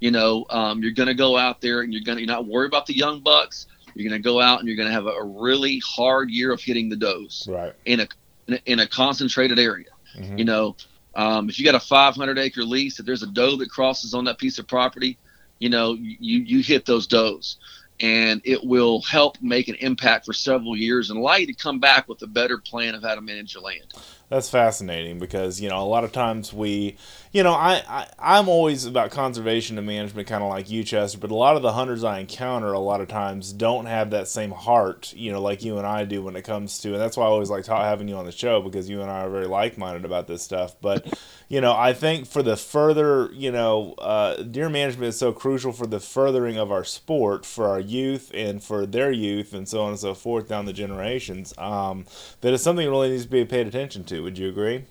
you 0.00 0.10
know 0.10 0.44
um, 0.50 0.82
you're 0.82 0.92
going 0.92 1.08
to 1.08 1.14
go 1.14 1.36
out 1.36 1.60
there 1.60 1.80
and 1.80 1.92
you're 1.92 2.02
going 2.02 2.16
to 2.16 2.22
you're 2.22 2.32
not 2.32 2.46
worry 2.46 2.66
about 2.66 2.86
the 2.86 2.96
young 2.96 3.20
bucks. 3.20 3.66
You're 3.94 4.08
going 4.08 4.20
to 4.20 4.24
go 4.24 4.42
out 4.42 4.58
and 4.58 4.68
you're 4.68 4.76
going 4.76 4.88
to 4.88 4.92
have 4.92 5.06
a, 5.06 5.10
a, 5.10 5.24
really 5.24 5.80
hard 5.82 6.28
year 6.28 6.52
of 6.52 6.60
hitting 6.60 6.90
the 6.90 6.96
does 6.96 7.48
right. 7.50 7.72
in 7.86 8.00
a 8.00 8.08
in 8.46 8.54
a, 8.54 8.60
in 8.66 8.78
a 8.80 8.86
concentrated 8.86 9.58
area. 9.58 9.86
Mm-hmm. 10.16 10.38
you 10.38 10.44
know 10.44 10.76
um, 11.14 11.48
if 11.48 11.58
you 11.58 11.64
got 11.64 11.74
a 11.74 11.80
500 11.80 12.38
acre 12.38 12.62
lease 12.62 12.98
if 12.98 13.04
there's 13.04 13.22
a 13.22 13.26
doe 13.26 13.56
that 13.56 13.70
crosses 13.70 14.14
on 14.14 14.24
that 14.24 14.38
piece 14.38 14.58
of 14.58 14.66
property 14.66 15.18
you 15.58 15.68
know 15.68 15.92
you 15.92 16.38
you 16.38 16.62
hit 16.62 16.86
those 16.86 17.06
does 17.06 17.58
and 18.00 18.40
it 18.44 18.62
will 18.64 19.00
help 19.02 19.40
make 19.40 19.68
an 19.68 19.76
impact 19.76 20.26
for 20.26 20.32
several 20.32 20.76
years 20.76 21.10
and 21.10 21.18
allow 21.18 21.36
you 21.36 21.46
to 21.46 21.54
come 21.54 21.80
back 21.80 22.08
with 22.08 22.20
a 22.22 22.26
better 22.26 22.58
plan 22.58 22.94
of 22.94 23.02
how 23.02 23.14
to 23.14 23.20
manage 23.20 23.54
your 23.54 23.62
land. 23.62 23.94
That's 24.28 24.50
fascinating 24.50 25.20
because 25.20 25.60
you 25.60 25.68
know 25.68 25.80
a 25.80 25.86
lot 25.86 26.02
of 26.02 26.10
times 26.10 26.52
we, 26.52 26.96
you 27.30 27.44
know, 27.44 27.52
I, 27.52 27.84
I 27.88 28.08
I'm 28.18 28.48
always 28.48 28.84
about 28.84 29.12
conservation 29.12 29.78
and 29.78 29.86
management, 29.86 30.26
kind 30.26 30.42
of 30.42 30.50
like 30.50 30.68
you, 30.68 30.82
Chester. 30.82 31.18
But 31.18 31.30
a 31.30 31.36
lot 31.36 31.54
of 31.54 31.62
the 31.62 31.72
hunters 31.72 32.02
I 32.02 32.18
encounter, 32.18 32.72
a 32.72 32.80
lot 32.80 33.00
of 33.00 33.06
times, 33.06 33.52
don't 33.52 33.86
have 33.86 34.10
that 34.10 34.26
same 34.26 34.50
heart, 34.50 35.14
you 35.14 35.30
know, 35.30 35.40
like 35.40 35.62
you 35.62 35.78
and 35.78 35.86
I 35.86 36.04
do 36.04 36.24
when 36.24 36.34
it 36.34 36.42
comes 36.42 36.80
to, 36.80 36.88
and 36.92 37.00
that's 37.00 37.16
why 37.16 37.24
I 37.24 37.28
always 37.28 37.50
like 37.50 37.66
having 37.66 38.08
you 38.08 38.16
on 38.16 38.24
the 38.24 38.32
show 38.32 38.60
because 38.60 38.88
you 38.88 39.00
and 39.00 39.08
I 39.08 39.20
are 39.20 39.30
very 39.30 39.46
like 39.46 39.78
minded 39.78 40.04
about 40.04 40.26
this 40.26 40.42
stuff. 40.42 40.74
But 40.80 41.16
you 41.48 41.60
know, 41.60 41.76
I 41.76 41.92
think 41.92 42.26
for 42.26 42.42
the 42.42 42.56
further, 42.56 43.30
you 43.32 43.52
know, 43.52 43.94
uh, 43.98 44.42
deer 44.42 44.68
management 44.68 45.10
is 45.10 45.18
so 45.18 45.32
crucial 45.32 45.70
for 45.70 45.86
the 45.86 46.00
furthering 46.00 46.58
of 46.58 46.72
our 46.72 46.82
sport, 46.82 47.46
for 47.46 47.68
our 47.68 47.78
youth 47.78 48.32
and 48.34 48.60
for 48.60 48.86
their 48.86 49.12
youth, 49.12 49.54
and 49.54 49.68
so 49.68 49.82
on 49.82 49.90
and 49.90 50.00
so 50.00 50.14
forth 50.14 50.48
down 50.48 50.64
the 50.64 50.72
generations. 50.72 51.54
Um, 51.58 52.06
that 52.40 52.52
is 52.52 52.60
something 52.60 52.84
that 52.84 52.90
really 52.90 53.10
needs 53.10 53.22
to 53.22 53.30
be 53.30 53.44
paid 53.44 53.68
attention 53.68 54.02
to. 54.02 54.15
Would 54.20 54.38
you 54.38 54.48
agree? 54.48 54.84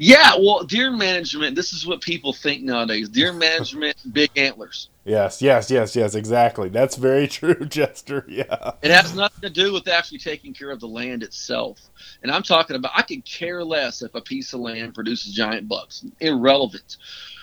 Yeah, 0.00 0.36
well, 0.38 0.62
deer 0.62 0.92
management. 0.92 1.56
This 1.56 1.72
is 1.72 1.84
what 1.84 2.00
people 2.00 2.32
think 2.32 2.62
nowadays. 2.62 3.08
Deer 3.08 3.32
management, 3.32 3.96
big 4.12 4.30
antlers. 4.36 4.88
Yes, 5.04 5.42
yes, 5.42 5.70
yes, 5.70 5.96
yes, 5.96 6.14
exactly. 6.14 6.68
That's 6.68 6.96
very 6.96 7.26
true, 7.38 7.66
Chester. 7.66 8.24
Yeah. 8.28 8.72
It 8.80 8.92
has 8.92 9.14
nothing 9.14 9.40
to 9.42 9.50
do 9.50 9.72
with 9.72 9.88
actually 9.88 10.18
taking 10.18 10.54
care 10.54 10.70
of 10.70 10.78
the 10.78 10.86
land 10.86 11.24
itself. 11.24 11.80
And 12.22 12.30
I'm 12.30 12.44
talking 12.44 12.76
about 12.76 12.92
I 12.94 13.02
could 13.02 13.24
care 13.24 13.64
less 13.64 14.02
if 14.02 14.14
a 14.14 14.20
piece 14.20 14.52
of 14.52 14.60
land 14.60 14.94
produces 14.94 15.34
giant 15.34 15.68
bucks. 15.68 16.04
Irrelevant. 16.20 16.98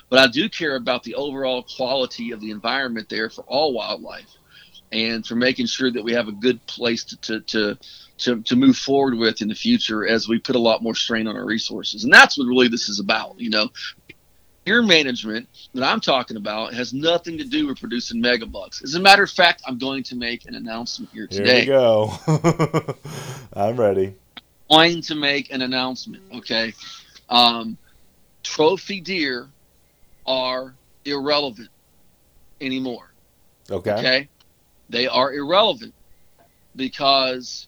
But 0.10 0.20
I 0.20 0.28
do 0.28 0.48
care 0.48 0.76
about 0.76 1.04
the 1.04 1.16
overall 1.16 1.64
quality 1.64 2.32
of 2.32 2.40
the 2.40 2.52
environment 2.52 3.10
there 3.10 3.30
for 3.30 3.42
all 3.48 3.74
wildlife 3.74 4.38
and 4.96 5.26
for 5.26 5.36
making 5.36 5.66
sure 5.66 5.92
that 5.92 6.04
we 6.04 6.14
have 6.14 6.28
a 6.28 6.32
good 6.32 6.66
place 6.68 7.04
to, 7.04 7.18
to, 7.18 7.40
to 7.42 7.78
to, 8.18 8.42
to 8.44 8.56
move 8.56 8.78
forward 8.78 9.16
with 9.16 9.42
in 9.42 9.50
the 9.50 9.56
future 9.56 10.08
as 10.08 10.30
we 10.30 10.40
put 10.40 10.56
a 10.56 10.60
lot 10.60 10.82
more 10.82 10.96
strain 10.96 11.28
on 11.28 11.36
our 11.36 11.46
resources. 11.46 12.06
And 12.06 12.14
that's 12.14 12.38
what 12.38 12.46
really 12.46 12.70
this 12.70 12.88
is 12.88 13.02
about. 13.02 13.38
You 13.38 13.50
know, 13.50 13.70
deer 14.66 14.82
management 14.82 15.50
that 15.74 15.84
I'm 15.84 16.00
talking 16.00 16.38
about 16.38 16.74
has 16.74 16.94
nothing 16.94 17.38
to 17.38 17.44
do 17.44 17.68
with 17.68 17.80
producing 17.80 18.24
megabucks. 18.24 18.84
As 18.86 18.96
a 18.96 19.02
matter 19.02 19.24
of 19.24 19.32
fact, 19.32 19.64
I'm 19.68 19.78
going 19.78 20.04
to 20.04 20.16
make 20.16 20.46
an 20.46 20.56
announcement 20.56 21.12
here 21.12 21.28
today. 21.28 21.66
Here 21.66 21.74
we 21.74 21.78
go. 21.78 22.14
I'm 23.54 23.76
ready. 23.76 24.16
I'm 24.72 24.92
Going 24.92 25.02
to 25.02 25.16
make 25.16 25.54
an 25.54 25.62
announcement. 25.62 26.24
Okay. 26.36 26.74
Um, 27.30 27.78
trophy 28.44 29.02
deer 29.02 29.50
are 30.26 30.74
irrelevant 31.04 31.70
anymore. 32.62 33.12
Okay. 33.70 33.92
Okay. 33.92 34.30
They 34.90 35.08
are 35.08 35.34
irrelevant 35.34 35.94
because 36.76 37.68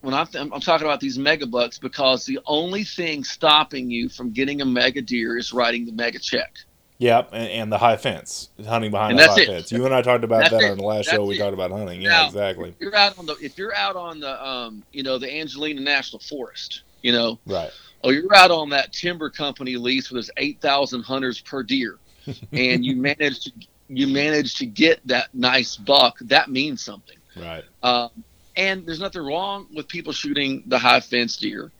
when 0.00 0.14
I'm, 0.14 0.26
th- 0.26 0.48
I'm 0.52 0.60
talking 0.60 0.86
about 0.86 1.00
these 1.00 1.18
mega 1.18 1.46
bucks 1.46 1.78
because 1.78 2.24
the 2.24 2.38
only 2.46 2.84
thing 2.84 3.24
stopping 3.24 3.90
you 3.90 4.08
from 4.08 4.30
getting 4.30 4.60
a 4.60 4.64
mega 4.64 5.02
deer 5.02 5.36
is 5.38 5.52
writing 5.52 5.86
the 5.86 5.92
mega 5.92 6.18
check. 6.18 6.54
Yep, 7.00 7.28
and, 7.32 7.48
and 7.48 7.72
the 7.72 7.78
high 7.78 7.96
fence, 7.96 8.50
hunting 8.66 8.90
behind 8.90 9.12
And 9.12 9.20
the 9.20 9.32
high 9.32 9.40
it. 9.42 9.46
fence. 9.46 9.70
You 9.72 9.84
and 9.84 9.94
I 9.94 10.02
talked 10.02 10.24
about 10.24 10.40
That's 10.40 10.50
that 10.52 10.62
it. 10.64 10.70
on 10.72 10.78
the 10.78 10.84
last 10.84 11.06
That's 11.06 11.16
show. 11.16 11.24
We 11.24 11.38
talked 11.38 11.54
about 11.54 11.70
hunting. 11.70 12.02
Yeah, 12.02 12.08
Now, 12.10 12.26
exactly. 12.26 12.70
If 12.70 12.80
you're 12.80 12.96
out 12.96 13.16
on 13.18 13.26
the 13.26 13.36
if 13.40 13.56
you're 13.56 13.74
out 13.74 13.94
on 13.94 14.18
the 14.18 14.44
um 14.46 14.82
you 14.92 15.04
know 15.04 15.16
the 15.16 15.32
Angelina 15.32 15.80
National 15.80 16.18
Forest, 16.20 16.82
you 17.02 17.12
know, 17.12 17.38
Right. 17.46 17.70
Oh, 18.02 18.10
you're 18.10 18.34
out 18.34 18.50
on 18.50 18.68
that 18.70 18.92
timber 18.92 19.30
company 19.30 19.76
lease 19.76 20.10
with 20.10 20.16
there's 20.16 20.30
eight 20.38 20.60
thousand 20.60 21.02
hunters 21.04 21.40
per 21.40 21.62
deer, 21.62 21.98
and 22.52 22.84
you 22.84 22.96
manage 22.96 23.44
to 23.44 23.52
you 23.88 24.06
manage 24.06 24.56
to 24.56 24.66
get 24.66 25.00
that 25.06 25.34
nice 25.34 25.76
buck, 25.76 26.18
that 26.20 26.50
means 26.50 26.82
something. 26.82 27.16
Right. 27.36 27.64
Um, 27.82 28.10
and 28.56 28.86
there's 28.86 29.00
nothing 29.00 29.22
wrong 29.22 29.66
with 29.74 29.88
people 29.88 30.12
shooting 30.12 30.62
the 30.66 30.78
high 30.78 31.00
fence 31.00 31.36
deer. 31.36 31.70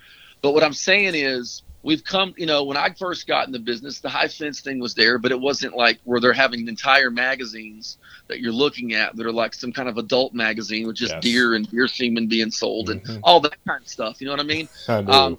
But 0.42 0.52
what 0.52 0.62
I'm 0.62 0.72
saying 0.72 1.14
is, 1.14 1.62
we've 1.82 2.04
come, 2.04 2.34
you 2.36 2.46
know, 2.46 2.64
when 2.64 2.76
I 2.76 2.90
first 2.90 3.26
got 3.26 3.46
in 3.46 3.52
the 3.52 3.58
business, 3.58 4.00
the 4.00 4.08
high 4.08 4.28
fence 4.28 4.60
thing 4.60 4.78
was 4.78 4.94
there, 4.94 5.18
but 5.18 5.32
it 5.32 5.40
wasn't 5.40 5.76
like 5.76 5.98
where 6.04 6.20
they're 6.20 6.32
having 6.32 6.66
entire 6.68 7.10
magazines 7.10 7.98
that 8.28 8.40
you're 8.40 8.52
looking 8.52 8.94
at 8.94 9.16
that 9.16 9.26
are 9.26 9.32
like 9.32 9.54
some 9.54 9.72
kind 9.72 9.88
of 9.88 9.96
adult 9.98 10.34
magazine 10.34 10.86
with 10.86 10.96
just 10.96 11.14
Yes. 11.14 11.22
deer 11.22 11.54
and 11.54 11.68
deer 11.70 11.88
semen 11.88 12.26
being 12.28 12.50
sold 12.50 12.90
and 12.90 13.02
Mhm. 13.02 13.20
all 13.22 13.40
that 13.40 13.56
kind 13.66 13.82
of 13.82 13.88
stuff. 13.88 14.20
You 14.20 14.26
know 14.26 14.32
what 14.34 14.40
I 14.40 14.44
mean? 14.44 14.68
I. 14.88 14.98
Um, 14.98 15.38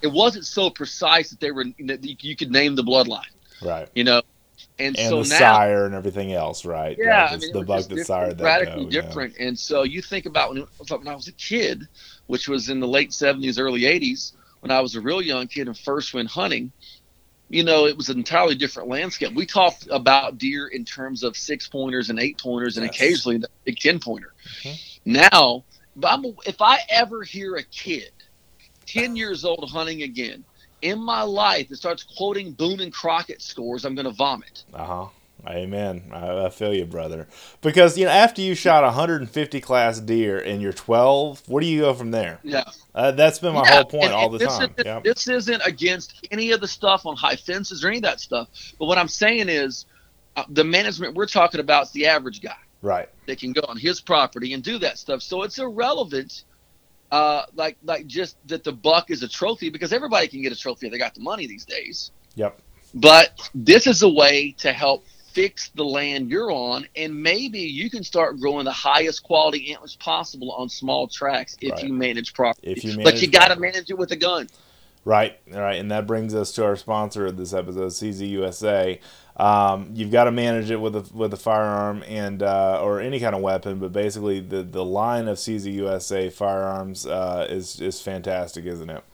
it 0.00 0.06
wasn't 0.12 0.46
so 0.46 0.70
precise 0.70 1.30
that 1.30 1.40
they 1.40 1.50
were 1.50 1.64
that 1.86 2.22
you 2.24 2.36
could 2.36 2.50
name 2.52 2.76
the 2.76 2.84
bloodline. 2.84 3.24
right. 3.62 3.88
You 3.94 4.04
know, 4.04 4.22
and, 4.78 4.98
And 4.98 5.08
so 5.08 5.22
the 5.22 5.28
now 5.30 5.38
sire 5.38 5.86
and 5.86 5.94
everything 5.94 6.32
else. 6.32 6.64
Right. 6.64 6.96
yeah, 6.98 7.22
Like, 7.22 7.30
I 7.30 7.34
it's 7.34 7.44
mean, 7.44 7.52
the 7.52 7.64
just 7.64 7.88
that 7.90 8.06
sired 8.06 8.38
that. 8.38 8.44
radically 8.44 8.84
yeah. 8.84 9.00
different. 9.02 9.34
And 9.38 9.58
so 9.58 9.82
you 9.82 10.02
think 10.02 10.26
about 10.26 10.50
when, 10.54 10.66
when 10.88 11.08
I 11.08 11.14
was 11.14 11.28
a 11.28 11.32
kid, 11.32 11.88
which 12.26 12.48
was 12.48 12.68
in 12.68 12.80
the 12.80 12.88
late 12.88 13.10
'70s, 13.10 13.58
early 13.58 13.82
'80s, 13.82 14.32
when 14.60 14.70
I 14.70 14.80
was 14.80 14.94
a 14.94 15.00
real 15.00 15.22
young 15.22 15.46
kid 15.46 15.66
and 15.66 15.78
first 15.78 16.14
went 16.14 16.28
hunting. 16.28 16.72
You 17.50 17.64
know, 17.64 17.86
it 17.86 17.96
was 17.96 18.10
an 18.10 18.18
entirely 18.18 18.54
different 18.54 18.90
landscape. 18.90 19.32
We 19.32 19.46
talked 19.46 19.88
about 19.90 20.36
deer 20.36 20.68
in 20.68 20.84
terms 20.84 21.22
of 21.22 21.34
six 21.34 21.66
pointers 21.66 22.10
and 22.10 22.18
eight 22.20 22.36
pointers, 22.38 22.76
and 22.76 22.84
Yes. 22.84 22.94
occasionally 22.94 23.38
the 23.38 23.48
big 23.64 23.78
ten 23.78 23.98
pointer. 23.98 24.34
Mhm. 24.62 24.78
Now, 25.06 25.64
if 26.46 26.60
I 26.60 26.80
ever 26.90 27.22
hear 27.22 27.56
a 27.56 27.62
kid, 27.62 28.10
ten 28.86 29.16
years 29.16 29.44
old, 29.46 29.70
hunting 29.70 30.02
again 30.02 30.44
in 30.82 30.98
my 31.02 31.22
life 31.22 31.68
that 31.68 31.76
starts 31.76 32.02
quoting 32.02 32.52
Boone 32.52 32.80
and 32.80 32.92
Crockett 32.92 33.42
scores, 33.42 33.84
I'm 33.84 33.94
going 33.94 34.06
to 34.06 34.12
vomit. 34.12 34.64
Uh 34.72 34.84
huh. 34.84 35.06
Amen. 35.46 36.02
I, 36.12 36.46
I 36.46 36.50
feel 36.50 36.74
you, 36.74 36.84
brother. 36.84 37.28
Because 37.62 37.96
you 37.96 38.04
know, 38.06 38.10
after 38.10 38.42
you 38.42 38.54
shot 38.56 38.82
150 38.82 39.60
class 39.60 40.00
deer 40.00 40.38
and 40.38 40.60
you're 40.60 40.72
12, 40.72 41.48
where 41.48 41.60
do 41.60 41.66
you 41.66 41.80
go 41.82 41.94
from 41.94 42.10
there? 42.10 42.40
Yeah. 42.42 42.64
Uh, 42.94 43.12
that's 43.12 43.38
been 43.38 43.54
my 43.54 43.62
Yeah, 43.62 43.74
whole 43.76 43.84
point 43.84 44.04
and- 44.06 44.14
all 44.14 44.28
the 44.30 44.38
this 44.38 44.48
time. 44.48 44.72
Isn't, 44.76 44.86
Yep. 44.86 45.04
This 45.04 45.28
isn't 45.28 45.62
against 45.64 46.26
any 46.32 46.50
of 46.50 46.60
the 46.60 46.66
stuff 46.68 47.06
on 47.06 47.14
high 47.16 47.36
fences 47.36 47.84
or 47.84 47.88
any 47.88 47.98
of 47.98 48.02
that 48.02 48.18
stuff. 48.20 48.48
But 48.80 48.86
what 48.86 48.98
I'm 48.98 49.06
saying 49.08 49.48
is, 49.48 49.86
uh, 50.36 50.44
the 50.48 50.64
management 50.64 51.14
we're 51.14 51.26
talking 51.26 51.60
about 51.60 51.84
is 51.84 51.90
the 51.92 52.06
average 52.06 52.42
guy 52.42 52.56
Right. 52.82 53.08
that 53.26 53.38
can 53.38 53.52
go 53.52 53.62
on 53.68 53.76
his 53.76 54.00
property 54.00 54.52
and 54.54 54.62
do 54.62 54.78
that 54.78 54.98
stuff. 54.98 55.22
So 55.22 55.44
it's 55.44 55.58
irrelevant, 55.58 56.42
uh, 57.10 57.42
like 57.54 57.76
like 57.84 58.06
just 58.06 58.36
that 58.48 58.64
the 58.64 58.72
buck 58.72 59.10
is 59.10 59.22
a 59.22 59.28
trophy 59.28 59.70
because 59.70 59.92
everybody 59.92 60.28
can 60.28 60.42
get 60.42 60.52
a 60.52 60.56
trophy 60.56 60.86
if 60.86 60.92
they 60.92 60.98
got 60.98 61.14
the 61.14 61.20
money 61.20 61.46
these 61.46 61.64
days. 61.64 62.10
Yep. 62.34 62.60
But 62.94 63.50
this 63.54 63.86
is 63.86 64.02
a 64.02 64.08
way 64.08 64.54
to 64.58 64.72
help 64.72 65.04
fix 65.32 65.68
the 65.74 65.84
land 65.84 66.30
you're 66.30 66.50
on, 66.50 66.86
and 66.96 67.22
maybe 67.22 67.60
you 67.60 67.90
can 67.90 68.02
start 68.02 68.40
growing 68.40 68.64
the 68.64 68.72
highest 68.72 69.22
quality 69.22 69.72
antlers 69.72 69.96
possible 69.96 70.52
on 70.52 70.68
small 70.68 71.06
tracks 71.06 71.56
if 71.60 71.72
Right. 71.72 71.84
you 71.84 71.92
manage 71.92 72.34
properly. 72.34 72.72
If 72.72 72.84
you 72.84 73.02
but 73.02 73.20
you 73.22 73.28
got 73.28 73.48
to 73.48 73.56
manage 73.60 73.90
it 73.90 73.98
with 73.98 74.10
a 74.12 74.16
gun. 74.16 74.48
Right, 75.04 75.38
right, 75.50 75.76
and 75.78 75.90
that 75.90 76.06
brings 76.06 76.34
us 76.34 76.52
to 76.52 76.64
our 76.64 76.76
sponsor 76.76 77.26
of 77.26 77.36
this 77.36 77.54
episode, 77.54 77.92
CZUSA. 77.92 78.98
Um, 79.38 79.90
you've 79.94 80.10
got 80.10 80.24
to 80.24 80.32
manage 80.32 80.70
it 80.70 80.80
with 80.80 80.96
a 80.96 81.06
with 81.14 81.32
a 81.32 81.36
firearm 81.36 82.02
and 82.08 82.42
uh, 82.42 82.80
or 82.82 83.00
any 83.00 83.20
kind 83.20 83.36
of 83.36 83.40
weapon, 83.40 83.78
but 83.78 83.92
basically 83.92 84.40
the 84.40 84.62
the 84.62 84.84
line 84.84 85.28
of 85.28 85.38
CZUSA 85.38 86.32
firearms 86.32 87.06
uh, 87.06 87.46
is 87.48 87.80
is 87.80 88.00
fantastic, 88.00 88.64
isn't 88.64 88.90
it? 88.90 89.04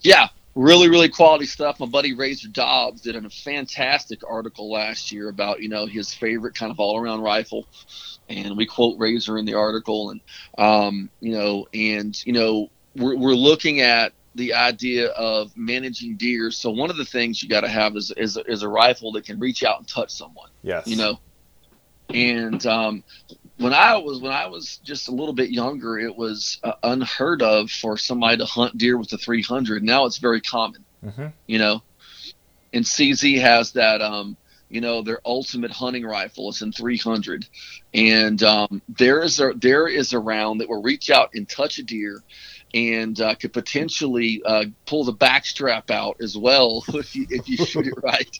Yeah, 0.00 0.28
really, 0.54 0.88
really 0.88 1.10
quality 1.10 1.44
stuff. 1.44 1.78
My 1.78 1.86
buddy 1.86 2.14
Razor 2.14 2.48
Dobbs 2.48 3.02
did 3.02 3.16
a 3.16 3.28
fantastic 3.28 4.20
article 4.26 4.70
last 4.70 5.12
year 5.12 5.28
about 5.28 5.60
you 5.60 5.68
know 5.68 5.84
his 5.84 6.14
favorite 6.14 6.54
kind 6.54 6.72
of 6.72 6.80
all 6.80 6.98
around 6.98 7.20
rifle, 7.20 7.66
and 8.30 8.56
we 8.56 8.64
quote 8.64 8.98
Razor 8.98 9.36
in 9.36 9.44
the 9.44 9.54
article, 9.54 10.10
and 10.10 10.20
um, 10.56 11.10
you 11.20 11.32
know, 11.32 11.68
and 11.74 12.24
you 12.24 12.32
know, 12.32 12.70
we're 12.96 13.16
we're 13.16 13.34
looking 13.34 13.82
at 13.82 14.12
the 14.34 14.54
idea 14.54 15.08
of 15.08 15.52
managing 15.56 16.16
deer. 16.16 16.50
So 16.50 16.70
one 16.70 16.90
of 16.90 16.96
the 16.96 17.04
things 17.04 17.42
you 17.42 17.48
got 17.48 17.60
to 17.62 17.68
have 17.68 17.96
is, 17.96 18.12
is 18.16 18.38
is 18.46 18.62
a 18.62 18.68
rifle 18.68 19.12
that 19.12 19.24
can 19.24 19.38
reach 19.38 19.62
out 19.64 19.78
and 19.78 19.88
touch 19.88 20.10
someone 20.10 20.50
Yes. 20.62 20.86
you 20.86 20.96
know? 20.96 21.18
And 22.12 22.64
um, 22.66 23.04
when 23.58 23.72
i 23.72 23.96
was 23.96 24.20
when 24.20 24.32
i 24.32 24.46
was 24.46 24.78
just 24.84 25.08
a 25.08 25.12
little 25.12 25.34
bit 25.34 25.50
younger 25.50 25.98
it 25.98 26.16
was 26.16 26.58
uh, 26.64 26.72
unheard 26.82 27.42
of 27.42 27.70
for 27.70 27.96
somebody 27.96 28.36
to 28.38 28.44
hunt 28.46 28.76
deer 28.78 28.96
with 28.98 29.12
a 29.12 29.18
300 29.18 29.82
now 29.82 30.06
it's 30.06 30.18
very 30.18 30.40
common 30.40 30.84
hmm 31.02 31.26
you 31.46 31.58
know? 31.58 31.82
And 32.72 32.84
cz 32.84 33.40
has 33.40 33.72
that 33.72 34.00
um, 34.00 34.36
you 34.68 34.80
know 34.80 35.02
their 35.02 35.20
ultimate 35.24 35.70
hunting 35.72 36.04
rifle 36.04 36.48
is 36.50 36.62
in 36.62 36.72
300 36.72 37.46
and 37.94 38.42
um, 38.42 38.82
there 38.88 39.22
is 39.22 39.40
a 39.40 39.52
there 39.56 39.86
is 39.88 40.12
a 40.12 40.18
round 40.18 40.60
that 40.60 40.68
will 40.68 40.82
reach 40.82 41.10
out 41.10 41.30
and 41.34 41.48
touch 41.48 41.78
a 41.78 41.82
deer 41.82 42.22
and 42.74 43.20
uh, 43.20 43.34
could 43.34 43.52
potentially 43.52 44.42
uh, 44.44 44.64
pull 44.86 45.04
the 45.04 45.12
back 45.12 45.44
strap 45.44 45.90
out 45.90 46.16
as 46.20 46.36
well 46.36 46.84
if 46.94 47.14
you 47.14 47.26
if 47.30 47.48
you 47.48 47.56
shoot 47.56 47.86
it 47.86 47.94
right. 48.02 48.38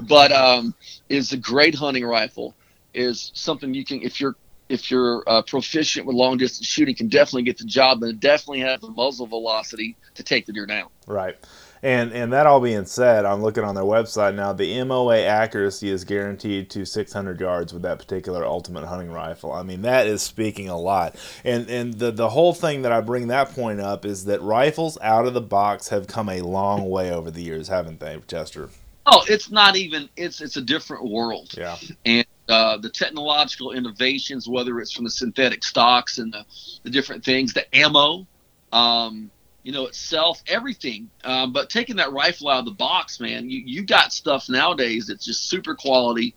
But 0.00 0.32
um, 0.32 0.74
is 1.08 1.32
a 1.32 1.36
great 1.36 1.74
hunting 1.74 2.04
rifle. 2.04 2.54
Is 2.92 3.30
something 3.34 3.72
you 3.72 3.84
can 3.84 4.02
if 4.02 4.20
you're 4.20 4.36
if 4.68 4.90
you're 4.90 5.24
uh, 5.26 5.42
proficient 5.42 6.06
with 6.06 6.14
long 6.14 6.36
distance 6.36 6.66
shooting 6.66 6.94
can 6.94 7.08
definitely 7.08 7.42
get 7.42 7.58
the 7.58 7.64
job 7.64 8.02
and 8.02 8.18
definitely 8.20 8.60
have 8.60 8.80
the 8.80 8.90
muzzle 8.90 9.26
velocity 9.26 9.96
to 10.14 10.22
take 10.22 10.46
the 10.46 10.52
deer 10.52 10.66
down. 10.66 10.88
Right. 11.06 11.36
And 11.82 12.12
and 12.12 12.32
that 12.32 12.46
all 12.46 12.60
being 12.60 12.84
said, 12.84 13.24
I'm 13.24 13.42
looking 13.42 13.64
on 13.64 13.74
their 13.74 13.84
website 13.84 14.34
now. 14.34 14.52
The 14.52 14.82
MOA 14.84 15.20
accuracy 15.20 15.88
is 15.88 16.04
guaranteed 16.04 16.68
to 16.70 16.84
600 16.84 17.40
yards 17.40 17.72
with 17.72 17.82
that 17.82 17.98
particular 17.98 18.44
ultimate 18.44 18.84
hunting 18.86 19.10
rifle. 19.10 19.52
I 19.52 19.62
mean, 19.62 19.82
that 19.82 20.06
is 20.06 20.22
speaking 20.22 20.68
a 20.68 20.78
lot. 20.78 21.16
And 21.44 21.70
and 21.70 21.94
the 21.94 22.10
the 22.10 22.30
whole 22.30 22.52
thing 22.52 22.82
that 22.82 22.92
I 22.92 23.00
bring 23.00 23.28
that 23.28 23.54
point 23.54 23.80
up 23.80 24.04
is 24.04 24.26
that 24.26 24.42
rifles 24.42 24.98
out 25.00 25.26
of 25.26 25.32
the 25.32 25.40
box 25.40 25.88
have 25.88 26.06
come 26.06 26.28
a 26.28 26.42
long 26.42 26.90
way 26.90 27.10
over 27.10 27.30
the 27.30 27.42
years, 27.42 27.68
haven't 27.68 28.00
they, 28.00 28.20
Chester? 28.26 28.68
Oh, 29.06 29.24
it's 29.26 29.50
not 29.50 29.76
even 29.76 30.08
it's 30.16 30.40
it's 30.40 30.56
a 30.56 30.62
different 30.62 31.08
world. 31.08 31.54
Yeah. 31.56 31.76
and 32.04 32.26
uh, 32.50 32.76
the 32.76 32.90
technological 32.90 33.72
innovations, 33.72 34.48
whether 34.48 34.80
it's 34.80 34.92
from 34.92 35.04
the 35.04 35.10
synthetic 35.10 35.62
stocks 35.62 36.18
and 36.18 36.32
the, 36.32 36.44
the 36.82 36.90
different 36.90 37.24
things, 37.24 37.54
the 37.54 37.74
ammo, 37.74 38.26
um, 38.72 39.30
you 39.70 39.76
know, 39.76 39.86
itself, 39.86 40.42
everything. 40.48 41.08
Um, 41.22 41.52
but 41.52 41.70
taking 41.70 41.94
that 41.96 42.10
rifle 42.10 42.48
out 42.48 42.58
of 42.58 42.64
the 42.64 42.72
box, 42.72 43.20
man, 43.20 43.48
you, 43.48 43.62
you 43.64 43.84
got 43.84 44.12
stuff 44.12 44.48
nowadays 44.48 45.06
that's 45.06 45.24
just 45.24 45.48
super 45.48 45.76
quality. 45.76 46.34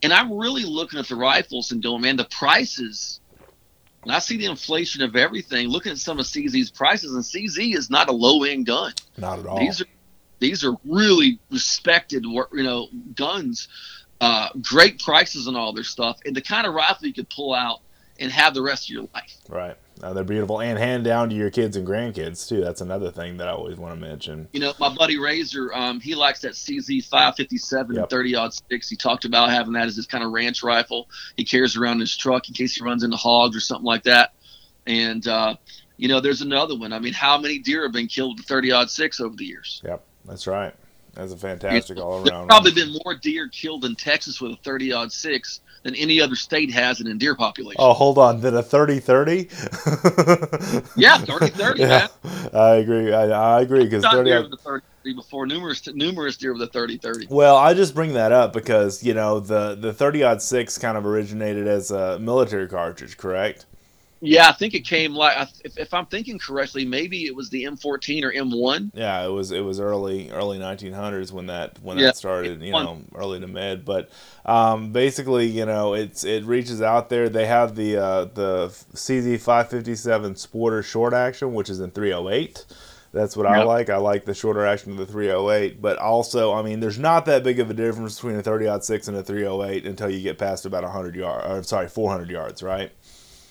And 0.00 0.12
I'm 0.12 0.32
really 0.32 0.62
looking 0.62 1.00
at 1.00 1.08
the 1.08 1.16
rifles 1.16 1.72
and 1.72 1.82
going, 1.82 2.02
man, 2.02 2.14
the 2.14 2.26
prices. 2.26 3.18
And 4.04 4.12
I 4.12 4.20
see 4.20 4.36
the 4.36 4.44
inflation 4.44 5.02
of 5.02 5.16
everything. 5.16 5.66
Looking 5.66 5.90
at 5.90 5.98
some 5.98 6.20
of 6.20 6.26
CZ's 6.26 6.70
prices, 6.70 7.12
and 7.12 7.24
CZ 7.24 7.74
is 7.74 7.90
not 7.90 8.08
a 8.08 8.12
low 8.12 8.44
end 8.44 8.66
gun. 8.66 8.92
Not 9.16 9.40
at 9.40 9.46
all. 9.46 9.58
These 9.58 9.80
are 9.80 9.86
These 10.38 10.64
are 10.64 10.76
really 10.84 11.40
respected, 11.50 12.24
you 12.24 12.62
know, 12.62 12.86
guns. 13.16 13.66
Uh, 14.20 14.50
great 14.62 15.02
prices 15.02 15.48
on 15.48 15.56
all 15.56 15.72
their 15.72 15.82
stuff, 15.82 16.20
and 16.24 16.36
the 16.36 16.42
kind 16.42 16.64
of 16.64 16.74
rifle 16.74 17.08
you 17.08 17.12
could 17.12 17.28
pull 17.28 17.54
out 17.54 17.80
and 18.20 18.30
have 18.30 18.54
the 18.54 18.62
rest 18.62 18.84
of 18.84 18.90
your 18.90 19.08
life. 19.14 19.36
Right. 19.48 19.76
Uh, 20.02 20.12
they're 20.12 20.24
beautiful 20.24 20.60
and 20.60 20.78
hand 20.78 21.04
down 21.04 21.28
to 21.28 21.34
your 21.34 21.50
kids 21.50 21.76
and 21.76 21.86
grandkids 21.86 22.48
too. 22.48 22.60
That's 22.60 22.80
another 22.80 23.10
thing 23.10 23.36
that 23.38 23.48
I 23.48 23.52
always 23.52 23.76
want 23.76 23.94
to 23.94 24.00
mention. 24.00 24.48
You 24.52 24.60
know, 24.60 24.72
my 24.78 24.94
buddy 24.94 25.18
Razor, 25.18 25.72
um, 25.74 26.00
he 26.00 26.14
likes 26.14 26.40
that 26.42 26.52
CZ 26.52 27.06
557 27.06 27.96
yep. 27.96 28.10
30 28.10 28.34
odd 28.34 28.54
six. 28.54 28.88
He 28.88 28.96
talked 28.96 29.24
about 29.24 29.50
having 29.50 29.72
that 29.74 29.86
as 29.86 29.96
his 29.96 30.06
kind 30.06 30.24
of 30.24 30.32
ranch 30.32 30.62
rifle. 30.62 31.08
He 31.36 31.44
carries 31.44 31.76
around 31.76 31.94
in 31.94 32.00
his 32.00 32.16
truck 32.16 32.48
in 32.48 32.54
case 32.54 32.74
he 32.74 32.84
runs 32.84 33.02
into 33.02 33.16
hogs 33.16 33.56
or 33.56 33.60
something 33.60 33.86
like 33.86 34.04
that. 34.04 34.34
And 34.86 35.26
uh, 35.26 35.56
you 35.96 36.08
know, 36.08 36.20
there's 36.20 36.42
another 36.42 36.78
one. 36.78 36.92
I 36.92 36.98
mean, 36.98 37.12
how 37.12 37.38
many 37.38 37.58
deer 37.58 37.82
have 37.82 37.92
been 37.92 38.06
killed 38.06 38.38
with 38.38 38.46
30 38.46 38.72
odd 38.72 38.90
six 38.90 39.20
over 39.20 39.34
the 39.36 39.44
years? 39.44 39.82
Yep, 39.84 40.04
that's 40.24 40.46
right. 40.46 40.74
That's 41.14 41.32
a 41.32 41.36
fantastic 41.36 41.98
all 41.98 42.26
around. 42.26 42.46
Probably 42.46 42.70
been 42.70 42.96
more 43.04 43.14
deer 43.16 43.48
killed 43.48 43.84
in 43.84 43.96
Texas 43.96 44.40
with 44.40 44.52
a 44.52 44.56
30 44.62 44.92
odd 44.92 45.12
six 45.12 45.60
than 45.82 45.94
any 45.94 46.20
other 46.20 46.36
state 46.36 46.70
has 46.72 47.00
in 47.00 47.18
deer 47.18 47.34
population. 47.34 47.76
Oh, 47.78 47.92
hold 47.92 48.18
on. 48.18 48.40
Than 48.40 48.56
a 48.56 48.62
30 48.62 49.00
30? 49.00 49.32
yeah, 50.96 51.18
30 51.18 51.48
30, 51.48 51.80
yeah, 51.80 51.86
man. 51.88 52.08
I 52.52 52.74
agree. 52.76 53.12
I, 53.12 53.56
I 53.56 53.60
agree 53.60 53.84
because 53.84 54.04
30, 54.04 54.30
deer 54.30 54.48
30 54.64 54.84
before 55.14 55.46
numerous 55.46 55.86
numerous 55.94 56.36
deer 56.36 56.52
with 56.52 56.62
a 56.62 56.66
30 56.66 56.98
30. 56.98 57.26
Well, 57.30 57.56
I 57.56 57.74
just 57.74 57.94
bring 57.94 58.14
that 58.14 58.32
up 58.32 58.52
because, 58.52 59.02
you 59.02 59.14
know, 59.14 59.40
the, 59.40 59.74
the 59.74 59.92
30 59.92 60.22
odd 60.22 60.42
6 60.42 60.78
kind 60.78 60.98
of 60.98 61.06
originated 61.06 61.66
as 61.66 61.90
a 61.90 62.18
military 62.18 62.68
cartridge, 62.68 63.16
correct? 63.16 63.66
Yeah, 64.20 64.48
I 64.48 64.52
think 64.52 64.74
it 64.74 64.80
came 64.80 65.14
like 65.14 65.48
if, 65.64 65.78
if 65.78 65.94
I'm 65.94 66.06
thinking 66.06 66.38
correctly, 66.38 66.84
maybe 66.84 67.26
it 67.26 67.34
was 67.34 67.50
the 67.50 67.64
M14 67.64 68.24
or 68.24 68.32
M1. 68.32 68.90
Yeah, 68.94 69.24
it 69.24 69.30
was 69.30 69.52
it 69.52 69.60
was 69.60 69.78
early 69.78 70.30
early 70.30 70.58
1900s 70.58 71.30
when 71.30 71.46
that 71.46 71.80
when 71.82 71.98
yeah. 71.98 72.06
that 72.06 72.16
started. 72.16 72.60
You 72.62 72.72
know, 72.72 73.02
early 73.14 73.38
to 73.40 73.46
mid. 73.46 73.84
But 73.84 74.10
um, 74.44 74.92
basically, 74.92 75.46
you 75.46 75.66
know, 75.66 75.94
it's 75.94 76.24
it 76.24 76.44
reaches 76.44 76.82
out 76.82 77.08
there. 77.08 77.28
They 77.28 77.46
have 77.46 77.76
the 77.76 77.96
uh, 77.96 78.24
the 78.24 78.68
CZ 78.94 79.40
557 79.40 80.34
Sporter 80.34 80.84
short 80.84 81.14
action, 81.14 81.54
which 81.54 81.70
is 81.70 81.80
in 81.80 81.90
308. 81.90 82.64
That's 83.12 83.36
what 83.36 83.44
yep. 83.44 83.60
I 83.60 83.62
like. 83.62 83.88
I 83.88 83.96
like 83.96 84.26
the 84.26 84.34
shorter 84.34 84.66
action 84.66 84.92
of 84.92 84.98
the 84.98 85.06
308, 85.06 85.80
but 85.80 85.98
also, 85.98 86.52
I 86.52 86.60
mean, 86.60 86.80
there's 86.80 86.98
not 86.98 87.24
that 87.24 87.42
big 87.42 87.58
of 87.58 87.70
a 87.70 87.74
difference 87.74 88.16
between 88.16 88.36
a 88.36 88.42
30 88.42 88.80
6 88.82 89.08
and 89.08 89.16
a 89.16 89.22
308 89.22 89.86
until 89.86 90.10
you 90.10 90.22
get 90.22 90.36
past 90.36 90.66
about 90.66 90.82
100 90.82 91.16
yards, 91.16 91.46
or 91.46 91.62
sorry, 91.62 91.88
400 91.88 92.28
yards, 92.28 92.62
right? 92.62 92.92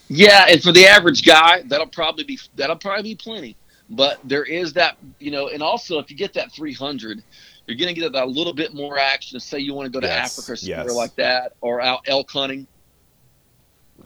Yeah, 0.09 0.45
and 0.49 0.61
for 0.61 0.71
the 0.71 0.85
average 0.85 1.25
guy, 1.25 1.63
that'll 1.65 1.87
probably 1.87 2.23
be 2.23 2.39
that'll 2.55 2.77
probably 2.77 3.03
be 3.03 3.15
plenty. 3.15 3.57
But 3.89 4.19
there 4.23 4.43
is 4.43 4.73
that, 4.73 4.97
you 5.19 5.31
know, 5.31 5.47
and 5.47 5.63
also 5.63 5.99
if 5.99 6.11
you 6.11 6.17
get 6.17 6.33
that 6.33 6.51
300, 6.51 7.23
you're 7.67 7.77
going 7.77 7.93
to 7.93 7.99
get 7.99 8.13
a 8.13 8.25
little 8.25 8.53
bit 8.53 8.73
more 8.73 8.97
action. 8.97 9.39
Say 9.39 9.59
you 9.59 9.73
want 9.73 9.85
to 9.85 9.91
go 9.91 9.99
to 9.99 10.07
yes, 10.07 10.37
Africa 10.37 10.53
or 10.53 10.55
somewhere 10.55 10.85
yes. 10.85 10.95
like 10.95 11.15
that, 11.15 11.53
or 11.61 11.81
out 11.81 12.01
elk 12.07 12.29
hunting. 12.31 12.67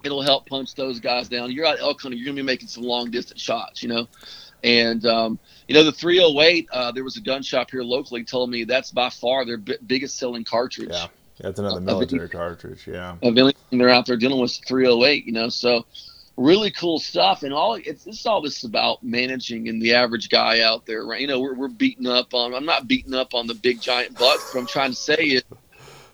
It'll 0.04 0.22
help 0.22 0.46
punch 0.48 0.74
those 0.74 1.00
guys 1.00 1.28
down. 1.28 1.52
You're 1.52 1.66
out 1.66 1.80
elk 1.80 2.00
hunting, 2.00 2.18
you're 2.18 2.26
going 2.26 2.36
to 2.36 2.42
be 2.42 2.46
making 2.46 2.68
some 2.68 2.82
long 2.82 3.10
distance 3.10 3.40
shots, 3.40 3.82
you 3.82 3.88
know. 3.88 4.08
And 4.64 5.04
um, 5.06 5.38
you 5.66 5.74
know 5.74 5.82
the 5.82 5.92
308, 5.92 6.68
uh, 6.72 6.92
there 6.92 7.04
was 7.04 7.16
a 7.16 7.20
gun 7.20 7.42
shop 7.42 7.70
here 7.70 7.82
locally 7.82 8.22
told 8.24 8.50
me 8.50 8.64
that's 8.64 8.92
by 8.92 9.10
far 9.10 9.44
their 9.44 9.58
b- 9.58 9.78
biggest 9.86 10.18
selling 10.18 10.44
cartridge. 10.44 10.90
Yeah. 10.92 11.08
That's 11.42 11.58
another 11.58 11.80
military 11.80 12.28
cartridge, 12.28 12.86
yeah. 12.86 13.16
Of 13.22 13.36
anything 13.36 13.78
they're 13.78 13.88
out 13.88 14.06
there 14.06 14.16
dealing 14.16 14.40
with 14.40 14.58
308, 14.66 15.26
you 15.26 15.32
know. 15.32 15.48
So 15.48 15.84
really 16.36 16.70
cool 16.70 17.00
stuff, 17.00 17.42
and 17.42 17.52
all 17.52 17.74
it's, 17.74 18.06
it's 18.06 18.24
all 18.26 18.40
this 18.40 18.62
about 18.64 19.02
managing 19.02 19.68
and 19.68 19.82
the 19.82 19.94
average 19.94 20.30
guy 20.30 20.60
out 20.60 20.86
there. 20.86 21.04
Right? 21.04 21.20
You 21.20 21.26
know, 21.26 21.40
we're 21.40 21.54
we're 21.54 21.68
beating 21.68 22.06
up 22.06 22.32
on. 22.32 22.54
I'm 22.54 22.64
not 22.64 22.86
beating 22.86 23.12
up 23.12 23.34
on 23.34 23.48
the 23.48 23.54
big 23.54 23.80
giant 23.80 24.16
bucks. 24.16 24.54
What 24.54 24.60
I'm 24.60 24.66
trying 24.66 24.90
to 24.90 24.96
say 24.96 25.14
is, 25.14 25.42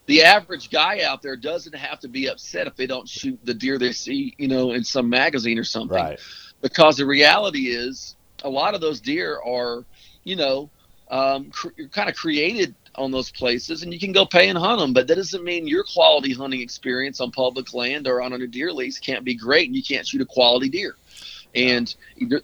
the 0.06 0.22
average 0.22 0.70
guy 0.70 1.02
out 1.02 1.20
there 1.20 1.36
doesn't 1.36 1.74
have 1.74 2.00
to 2.00 2.08
be 2.08 2.28
upset 2.28 2.66
if 2.66 2.74
they 2.74 2.86
don't 2.86 3.06
shoot 3.06 3.38
the 3.44 3.52
deer 3.52 3.78
they 3.78 3.92
see, 3.92 4.34
you 4.38 4.48
know, 4.48 4.72
in 4.72 4.82
some 4.82 5.10
magazine 5.10 5.58
or 5.58 5.64
something. 5.64 5.94
Right. 5.94 6.18
Because 6.62 6.96
the 6.96 7.06
reality 7.06 7.68
is, 7.68 8.16
a 8.42 8.48
lot 8.48 8.74
of 8.74 8.80
those 8.80 9.00
deer 9.00 9.38
are, 9.44 9.84
you 10.24 10.36
know, 10.36 10.70
um, 11.10 11.50
cr- 11.50 11.68
kind 11.92 12.08
of 12.08 12.16
created 12.16 12.74
on 12.98 13.10
those 13.10 13.30
places 13.30 13.82
and 13.82 13.92
you 13.92 14.00
can 14.00 14.12
go 14.12 14.26
pay 14.26 14.48
and 14.48 14.58
hunt 14.58 14.80
them 14.80 14.92
but 14.92 15.06
that 15.06 15.16
doesn't 15.16 15.44
mean 15.44 15.66
your 15.66 15.84
quality 15.84 16.32
hunting 16.32 16.60
experience 16.60 17.20
on 17.20 17.30
public 17.30 17.72
land 17.72 18.06
or 18.06 18.20
on 18.20 18.32
a 18.32 18.46
deer 18.46 18.72
lease 18.72 18.98
can't 18.98 19.24
be 19.24 19.34
great 19.34 19.66
and 19.66 19.76
you 19.76 19.82
can't 19.82 20.06
shoot 20.06 20.20
a 20.20 20.26
quality 20.26 20.68
deer. 20.68 20.96
And 21.54 21.94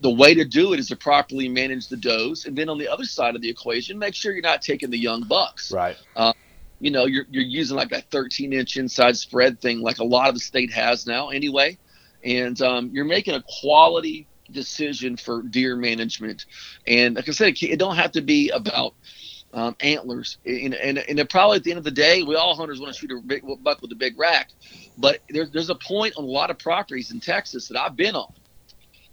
the 0.00 0.10
way 0.10 0.34
to 0.34 0.44
do 0.44 0.72
it 0.72 0.80
is 0.80 0.88
to 0.88 0.96
properly 0.96 1.48
manage 1.48 1.88
the 1.88 1.96
does 1.96 2.46
and 2.46 2.56
then 2.56 2.68
on 2.68 2.78
the 2.78 2.88
other 2.88 3.04
side 3.04 3.36
of 3.36 3.42
the 3.42 3.50
equation 3.50 3.98
make 3.98 4.14
sure 4.14 4.32
you're 4.32 4.42
not 4.42 4.62
taking 4.62 4.90
the 4.90 4.98
young 4.98 5.22
bucks. 5.24 5.72
Right. 5.72 5.96
Uh, 6.16 6.32
you 6.80 6.90
know 6.90 7.04
you're, 7.04 7.26
you're 7.30 7.42
using 7.42 7.76
like 7.76 7.90
that 7.90 8.10
13 8.10 8.52
inch 8.52 8.76
inside 8.76 9.16
spread 9.16 9.60
thing 9.60 9.80
like 9.80 9.98
a 9.98 10.04
lot 10.04 10.28
of 10.28 10.34
the 10.34 10.40
state 10.40 10.72
has 10.72 11.06
now 11.06 11.28
anyway. 11.28 11.78
And 12.24 12.60
um, 12.62 12.90
you're 12.92 13.04
making 13.04 13.34
a 13.34 13.44
quality 13.60 14.26
decision 14.50 15.16
for 15.16 15.42
deer 15.42 15.76
management. 15.76 16.46
And 16.86 17.16
like 17.16 17.28
i 17.28 17.32
said 17.32 17.54
it 17.60 17.78
don't 17.78 17.96
have 17.96 18.12
to 18.12 18.22
be 18.22 18.50
about 18.50 18.94
um, 19.54 19.76
antlers. 19.80 20.38
And, 20.44 20.74
and, 20.74 20.98
and 20.98 21.30
probably 21.30 21.56
at 21.56 21.64
the 21.64 21.70
end 21.70 21.78
of 21.78 21.84
the 21.84 21.90
day, 21.90 22.22
we 22.22 22.34
all 22.34 22.54
hunters 22.54 22.80
want 22.80 22.92
to 22.92 23.00
shoot 23.00 23.10
a 23.12 23.20
big 23.20 23.42
buck 23.62 23.80
with 23.80 23.92
a 23.92 23.96
big 23.96 24.18
rack. 24.18 24.50
But 24.98 25.20
there's 25.28 25.50
there's 25.50 25.70
a 25.70 25.74
point 25.74 26.14
on 26.16 26.24
a 26.24 26.26
lot 26.26 26.50
of 26.50 26.58
properties 26.58 27.12
in 27.12 27.20
Texas 27.20 27.68
that 27.68 27.80
I've 27.80 27.96
been 27.96 28.14
on 28.14 28.32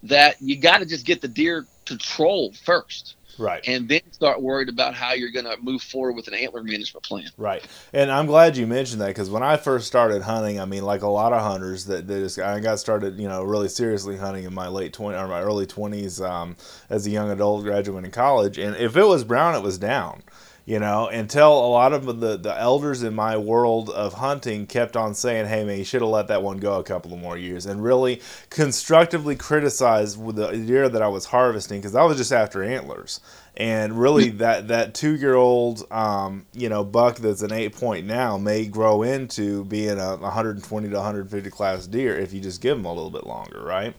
that 0.04 0.42
you 0.42 0.58
got 0.58 0.80
to 0.80 0.86
just 0.86 1.06
get 1.06 1.22
the 1.22 1.28
deer 1.28 1.66
to 1.86 1.98
troll 1.98 2.54
first. 2.66 3.16
Right. 3.42 3.68
And 3.68 3.90
then 3.90 4.02
start 4.12 4.42
worried 4.42 4.70
about 4.70 4.94
how 4.94 5.14
you're 5.14 5.32
going 5.32 5.46
to 5.46 5.58
move 5.62 5.82
forward 5.82 6.16
with 6.16 6.28
an 6.28 6.36
antler 6.36 6.64
management 6.64 7.04
plan. 7.04 7.30
Right. 7.38 7.66
And 7.92 8.12
I'm 8.12 8.28
glad 8.28 8.56
you 8.56 8.68
mentioned 8.68 9.02
that 9.02 9.08
because 9.08 9.30
when 9.30 9.42
I 9.42 9.58
first 9.58 9.88
started 9.88 10.22
hunting, 10.22 10.60
I 10.60 10.66
mean, 10.66 10.84
like 10.84 11.02
a 11.02 11.08
lot 11.08 11.34
of 11.34 11.42
hunters 11.42 11.86
that, 11.86 12.08
that 12.08 12.20
just, 12.20 12.38
I 12.40 12.60
got 12.60 12.80
started, 12.80 13.20
you 13.20 13.28
know, 13.28 13.44
really 13.44 13.68
seriously 13.68 14.18
hunting 14.18 14.44
in 14.44 14.54
my 14.54 14.68
late 14.68 14.94
20 14.94 15.18
or 15.18 15.28
my 15.28 15.42
early 15.42 15.66
20s 15.66 16.24
um, 16.24 16.56
as 16.90 17.08
a 17.08 17.10
young 17.10 17.32
adult 17.32 17.64
graduating 17.64 18.12
college. 18.12 18.60
And 18.60 18.76
if 18.76 18.96
it 18.96 19.06
was 19.06 19.24
brown, 19.24 19.56
it 19.56 19.64
was 19.64 19.78
down 19.78 20.22
you 20.66 20.80
know, 20.80 21.08
until 21.08 21.52
a 21.52 21.68
lot 21.68 21.92
of 21.92 22.06
the, 22.20 22.38
the 22.38 22.60
elders 22.60 23.02
in 23.02 23.16
my 23.16 23.36
world 23.36 23.90
of 23.90 24.14
hunting 24.14 24.68
kept 24.68 24.96
on 24.96 25.16
saying, 25.16 25.48
hey, 25.48 25.64
man, 25.64 25.78
you 25.80 25.84
should 25.84 26.02
have 26.02 26.10
let 26.10 26.28
that 26.28 26.44
one 26.44 26.58
go 26.58 26.80
a 26.80 26.84
couple 26.84 27.14
of 27.14 27.20
more 27.20 27.38
years 27.38 27.66
and 27.66 27.84
really 27.84 28.22
constructively 28.50 29.36
criticized 29.36 30.24
the 30.36 30.52
deer 30.52 30.88
that 30.88 31.02
I 31.02 31.08
was 31.08 31.26
harvesting 31.26 31.80
because 31.80 31.96
I 31.96 32.04
was 32.04 32.18
just 32.18 32.32
after 32.32 32.64
antlers. 32.64 33.22
And 33.58 34.00
really, 34.00 34.30
that, 34.30 34.68
that 34.68 34.94
two 34.94 35.16
year 35.16 35.36
old, 35.36 35.86
um, 35.92 36.46
you 36.54 36.70
know, 36.70 36.84
buck 36.84 37.18
that's 37.18 37.42
an 37.42 37.52
eight 37.52 37.76
point 37.76 38.06
now 38.06 38.38
may 38.38 38.66
grow 38.66 39.02
into 39.02 39.66
being 39.66 40.00
a 40.00 40.16
120 40.18 40.90
to 40.90 40.96
150 40.96 41.50
class 41.50 41.88
deer 41.88 42.16
if 42.18 42.34
you 42.34 42.40
just 42.40 42.62
give 42.62 42.78
them 42.78 42.86
a 42.86 42.94
little 42.94 43.10
bit 43.10 43.26
longer, 43.26 43.62
right? 43.64 43.96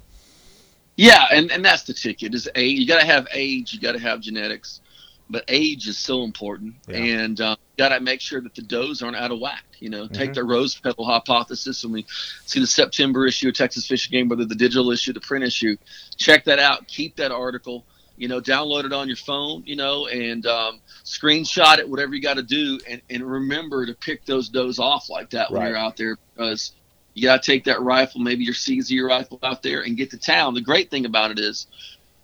Yeah, 0.96 1.24
and, 1.32 1.50
and 1.50 1.64
that's 1.64 1.82
the 1.82 1.94
ticket 1.94 2.34
is 2.34 2.48
age. 2.54 2.78
You 2.78 2.86
got 2.86 3.00
to 3.00 3.06
have 3.06 3.26
age. 3.32 3.72
You 3.72 3.80
got 3.80 3.92
to 3.92 3.98
have 3.98 4.20
genetics 4.20 4.80
but 5.30 5.44
age 5.48 5.88
is 5.88 5.98
so 5.98 6.24
important, 6.24 6.74
yeah. 6.86 6.96
and 6.96 7.40
uh, 7.40 7.56
got 7.78 7.88
to 7.90 8.00
make 8.00 8.20
sure 8.20 8.40
that 8.40 8.54
the 8.54 8.62
does 8.62 9.02
aren't 9.02 9.16
out 9.16 9.30
of 9.30 9.40
whack. 9.40 9.64
You 9.78 9.88
know, 9.88 10.04
mm-hmm. 10.04 10.14
take 10.14 10.34
the 10.34 10.44
rose 10.44 10.74
petal 10.74 11.04
hypothesis, 11.04 11.84
and 11.84 11.92
we 11.92 12.04
see 12.44 12.60
the 12.60 12.66
September 12.66 13.26
issue 13.26 13.48
of 13.48 13.54
Texas 13.54 13.86
Fish 13.86 14.06
and 14.06 14.12
Game, 14.12 14.28
whether 14.28 14.44
the 14.44 14.54
digital 14.54 14.90
issue, 14.90 15.12
the 15.12 15.20
print 15.20 15.44
issue. 15.44 15.76
Check 16.16 16.44
that 16.44 16.58
out. 16.58 16.86
Keep 16.86 17.16
that 17.16 17.32
article. 17.32 17.84
You 18.16 18.28
know, 18.28 18.40
download 18.40 18.84
it 18.84 18.92
on 18.92 19.08
your 19.08 19.16
phone. 19.16 19.62
You 19.64 19.76
know, 19.76 20.06
and 20.06 20.46
um, 20.46 20.80
screenshot 21.04 21.78
it, 21.78 21.88
whatever 21.88 22.14
you 22.14 22.22
got 22.22 22.36
to 22.36 22.42
do, 22.42 22.78
and, 22.88 23.00
and 23.08 23.22
remember 23.22 23.86
to 23.86 23.94
pick 23.94 24.24
those 24.26 24.48
does 24.48 24.78
off 24.78 25.08
like 25.08 25.30
that 25.30 25.50
when 25.50 25.66
you're 25.66 25.76
out 25.76 25.96
there 25.96 26.16
because 26.34 26.72
you 27.14 27.22
got 27.24 27.42
to 27.42 27.50
take 27.50 27.64
that 27.64 27.80
rifle, 27.80 28.20
maybe 28.20 28.44
your 28.44 28.54
CZ 28.54 29.06
rifle 29.06 29.38
out 29.42 29.62
there, 29.62 29.82
and 29.82 29.96
get 29.96 30.10
to 30.10 30.18
town. 30.18 30.54
The 30.54 30.60
great 30.60 30.90
thing 30.90 31.04
about 31.04 31.30
it 31.30 31.38
is 31.38 31.66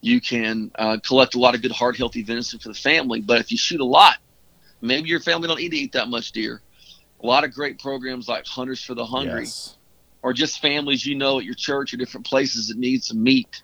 you 0.00 0.20
can 0.20 0.70
uh, 0.76 0.98
collect 1.04 1.34
a 1.34 1.38
lot 1.38 1.54
of 1.54 1.62
good, 1.62 1.72
hard, 1.72 1.96
healthy 1.96 2.22
venison 2.22 2.58
for 2.58 2.68
the 2.68 2.74
family. 2.74 3.20
But 3.20 3.40
if 3.40 3.50
you 3.50 3.58
shoot 3.58 3.80
a 3.80 3.84
lot, 3.84 4.18
maybe 4.80 5.08
your 5.08 5.20
family 5.20 5.48
don't 5.48 5.58
need 5.58 5.70
to 5.70 5.76
eat 5.76 5.92
that 5.92 6.08
much 6.08 6.32
deer. 6.32 6.62
A 7.22 7.26
lot 7.26 7.44
of 7.44 7.52
great 7.52 7.80
programs 7.80 8.28
like 8.28 8.46
Hunters 8.46 8.82
for 8.82 8.94
the 8.94 9.04
Hungry, 9.04 9.44
yes. 9.44 9.76
or 10.22 10.32
just 10.32 10.61
families 10.62 11.04
you 11.04 11.16
know 11.16 11.38
at 11.38 11.44
your 11.44 11.54
church 11.54 11.92
or 11.92 11.96
different 11.96 12.26
places 12.26 12.68
that 12.68 12.78
need 12.78 13.02
some 13.02 13.22
meat, 13.22 13.62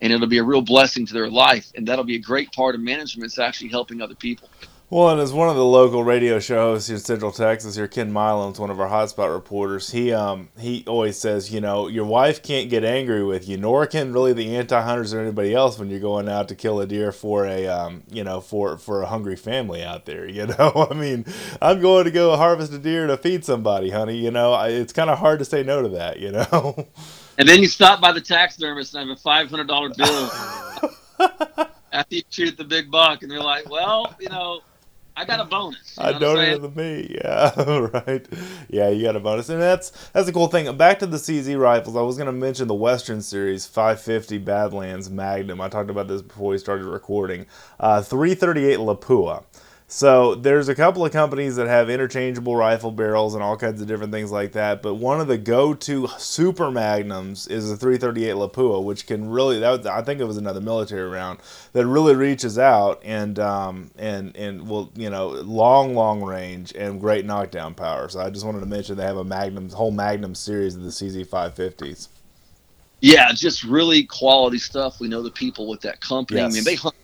and 0.00 0.12
it'll 0.12 0.28
be 0.28 0.38
a 0.38 0.44
real 0.44 0.62
blessing 0.62 1.04
to 1.06 1.12
their 1.12 1.28
life. 1.28 1.72
And 1.74 1.86
that'll 1.86 2.04
be 2.04 2.14
a 2.14 2.20
great 2.20 2.52
part 2.52 2.76
of 2.76 2.80
management. 2.80 3.26
It's 3.26 3.40
actually 3.40 3.70
helping 3.70 4.00
other 4.00 4.14
people. 4.14 4.48
Well, 4.92 5.08
and 5.08 5.22
as 5.22 5.32
one 5.32 5.48
of 5.48 5.56
the 5.56 5.64
local 5.64 6.04
radio 6.04 6.38
show 6.38 6.72
hosts 6.72 6.90
in 6.90 6.98
Central 6.98 7.32
Texas, 7.32 7.76
here 7.76 7.88
Ken 7.88 8.12
Milam's 8.12 8.60
one 8.60 8.68
of 8.68 8.78
our 8.78 8.90
hotspot 8.90 9.32
reporters. 9.32 9.90
He 9.90 10.12
um 10.12 10.50
he 10.58 10.84
always 10.86 11.18
says, 11.18 11.50
you 11.50 11.62
know, 11.62 11.88
your 11.88 12.04
wife 12.04 12.42
can't 12.42 12.68
get 12.68 12.84
angry 12.84 13.24
with 13.24 13.48
you, 13.48 13.56
nor 13.56 13.86
can 13.86 14.12
really 14.12 14.34
the 14.34 14.54
anti-hunters 14.54 15.14
or 15.14 15.20
anybody 15.20 15.54
else 15.54 15.78
when 15.78 15.88
you're 15.88 15.98
going 15.98 16.28
out 16.28 16.48
to 16.48 16.54
kill 16.54 16.78
a 16.78 16.86
deer 16.86 17.10
for 17.10 17.46
a 17.46 17.66
um 17.68 18.02
you 18.10 18.22
know 18.22 18.42
for 18.42 18.76
for 18.76 19.00
a 19.00 19.06
hungry 19.06 19.34
family 19.34 19.82
out 19.82 20.04
there. 20.04 20.28
You 20.28 20.46
know, 20.58 20.88
I 20.90 20.92
mean, 20.92 21.24
I'm 21.62 21.80
going 21.80 22.04
to 22.04 22.10
go 22.10 22.36
harvest 22.36 22.74
a 22.74 22.78
deer 22.78 23.06
to 23.06 23.16
feed 23.16 23.46
somebody, 23.46 23.88
honey. 23.88 24.18
You 24.18 24.30
know, 24.30 24.52
I, 24.52 24.68
it's 24.68 24.92
kind 24.92 25.08
of 25.08 25.18
hard 25.18 25.38
to 25.38 25.46
say 25.46 25.62
no 25.62 25.80
to 25.80 25.88
that. 25.88 26.20
You 26.20 26.32
know. 26.32 26.86
And 27.38 27.48
then 27.48 27.62
you 27.62 27.66
stop 27.66 28.02
by 28.02 28.12
the 28.12 28.20
taxidermist 28.20 28.94
and 28.94 29.08
have 29.08 29.16
a 29.16 29.18
five 29.18 29.48
hundred 29.48 29.66
dollar 29.66 29.88
bill. 29.88 30.30
after 31.92 32.16
you 32.16 32.22
shoot 32.28 32.58
the 32.58 32.64
big 32.64 32.90
buck, 32.90 33.22
and 33.22 33.30
they're 33.30 33.40
like, 33.40 33.70
well, 33.70 34.14
you 34.20 34.28
know, 34.28 34.60
I 35.16 35.24
got 35.24 35.40
a 35.40 35.44
bonus. 35.44 35.96
You 35.98 36.04
know 36.04 36.08
I 36.08 36.18
donated 36.18 36.62
the 36.62 36.70
me. 36.70 37.18
Yeah, 37.22 37.52
right. 38.06 38.26
Yeah, 38.68 38.88
you 38.88 39.04
got 39.04 39.16
a 39.16 39.20
bonus, 39.20 39.48
and 39.48 39.60
that's 39.60 39.90
that's 40.12 40.28
a 40.28 40.32
cool 40.32 40.48
thing. 40.48 40.74
Back 40.76 40.98
to 41.00 41.06
the 41.06 41.18
CZ 41.18 41.58
rifles. 41.60 41.96
I 41.96 42.00
was 42.00 42.16
going 42.16 42.26
to 42.26 42.32
mention 42.32 42.66
the 42.68 42.74
Western 42.74 43.20
Series 43.20 43.66
550 43.66 44.38
Badlands 44.38 45.10
Magnum. 45.10 45.60
I 45.60 45.68
talked 45.68 45.90
about 45.90 46.08
this 46.08 46.22
before 46.22 46.50
we 46.50 46.58
started 46.58 46.86
recording. 46.86 47.46
Uh, 47.78 48.00
338 48.02 48.78
Lapua. 48.78 49.44
So 49.94 50.34
there's 50.34 50.70
a 50.70 50.74
couple 50.74 51.04
of 51.04 51.12
companies 51.12 51.56
that 51.56 51.66
have 51.66 51.90
interchangeable 51.90 52.56
rifle 52.56 52.90
barrels 52.90 53.34
and 53.34 53.42
all 53.42 53.58
kinds 53.58 53.82
of 53.82 53.86
different 53.86 54.10
things 54.10 54.32
like 54.32 54.52
that. 54.52 54.80
But 54.80 54.94
one 54.94 55.20
of 55.20 55.28
the 55.28 55.36
go-to 55.36 56.08
super 56.16 56.70
magnums 56.70 57.46
is 57.46 57.68
the 57.68 57.76
338 57.76 58.30
Lapua, 58.36 58.82
which 58.82 59.06
can 59.06 59.28
really 59.28 59.58
that 59.58 59.68
was, 59.68 59.86
I 59.86 60.00
think 60.00 60.18
it 60.18 60.24
was 60.24 60.38
another 60.38 60.62
military 60.62 61.06
round 61.10 61.40
that 61.74 61.86
really 61.86 62.14
reaches 62.14 62.58
out 62.58 63.02
and 63.04 63.38
um, 63.38 63.90
and 63.98 64.34
and 64.34 64.66
will 64.66 64.90
you 64.96 65.10
know 65.10 65.28
long 65.28 65.94
long 65.94 66.22
range 66.22 66.72
and 66.74 66.98
great 66.98 67.26
knockdown 67.26 67.74
power. 67.74 68.08
So 68.08 68.20
I 68.20 68.30
just 68.30 68.46
wanted 68.46 68.60
to 68.60 68.66
mention 68.66 68.96
they 68.96 69.04
have 69.04 69.18
a 69.18 69.24
magnum 69.24 69.68
whole 69.68 69.90
magnum 69.90 70.34
series 70.34 70.74
of 70.74 70.84
the 70.84 70.88
CZ 70.88 71.26
550s. 71.26 72.08
Yeah, 73.00 73.30
just 73.32 73.62
really 73.62 74.04
quality 74.04 74.56
stuff. 74.56 75.00
We 75.00 75.08
know 75.08 75.22
the 75.22 75.30
people 75.30 75.68
with 75.68 75.82
that 75.82 76.00
company. 76.00 76.40
Yes. 76.40 76.50
I 76.50 76.54
mean, 76.54 76.64
they 76.64 76.76
hunt 76.76 76.94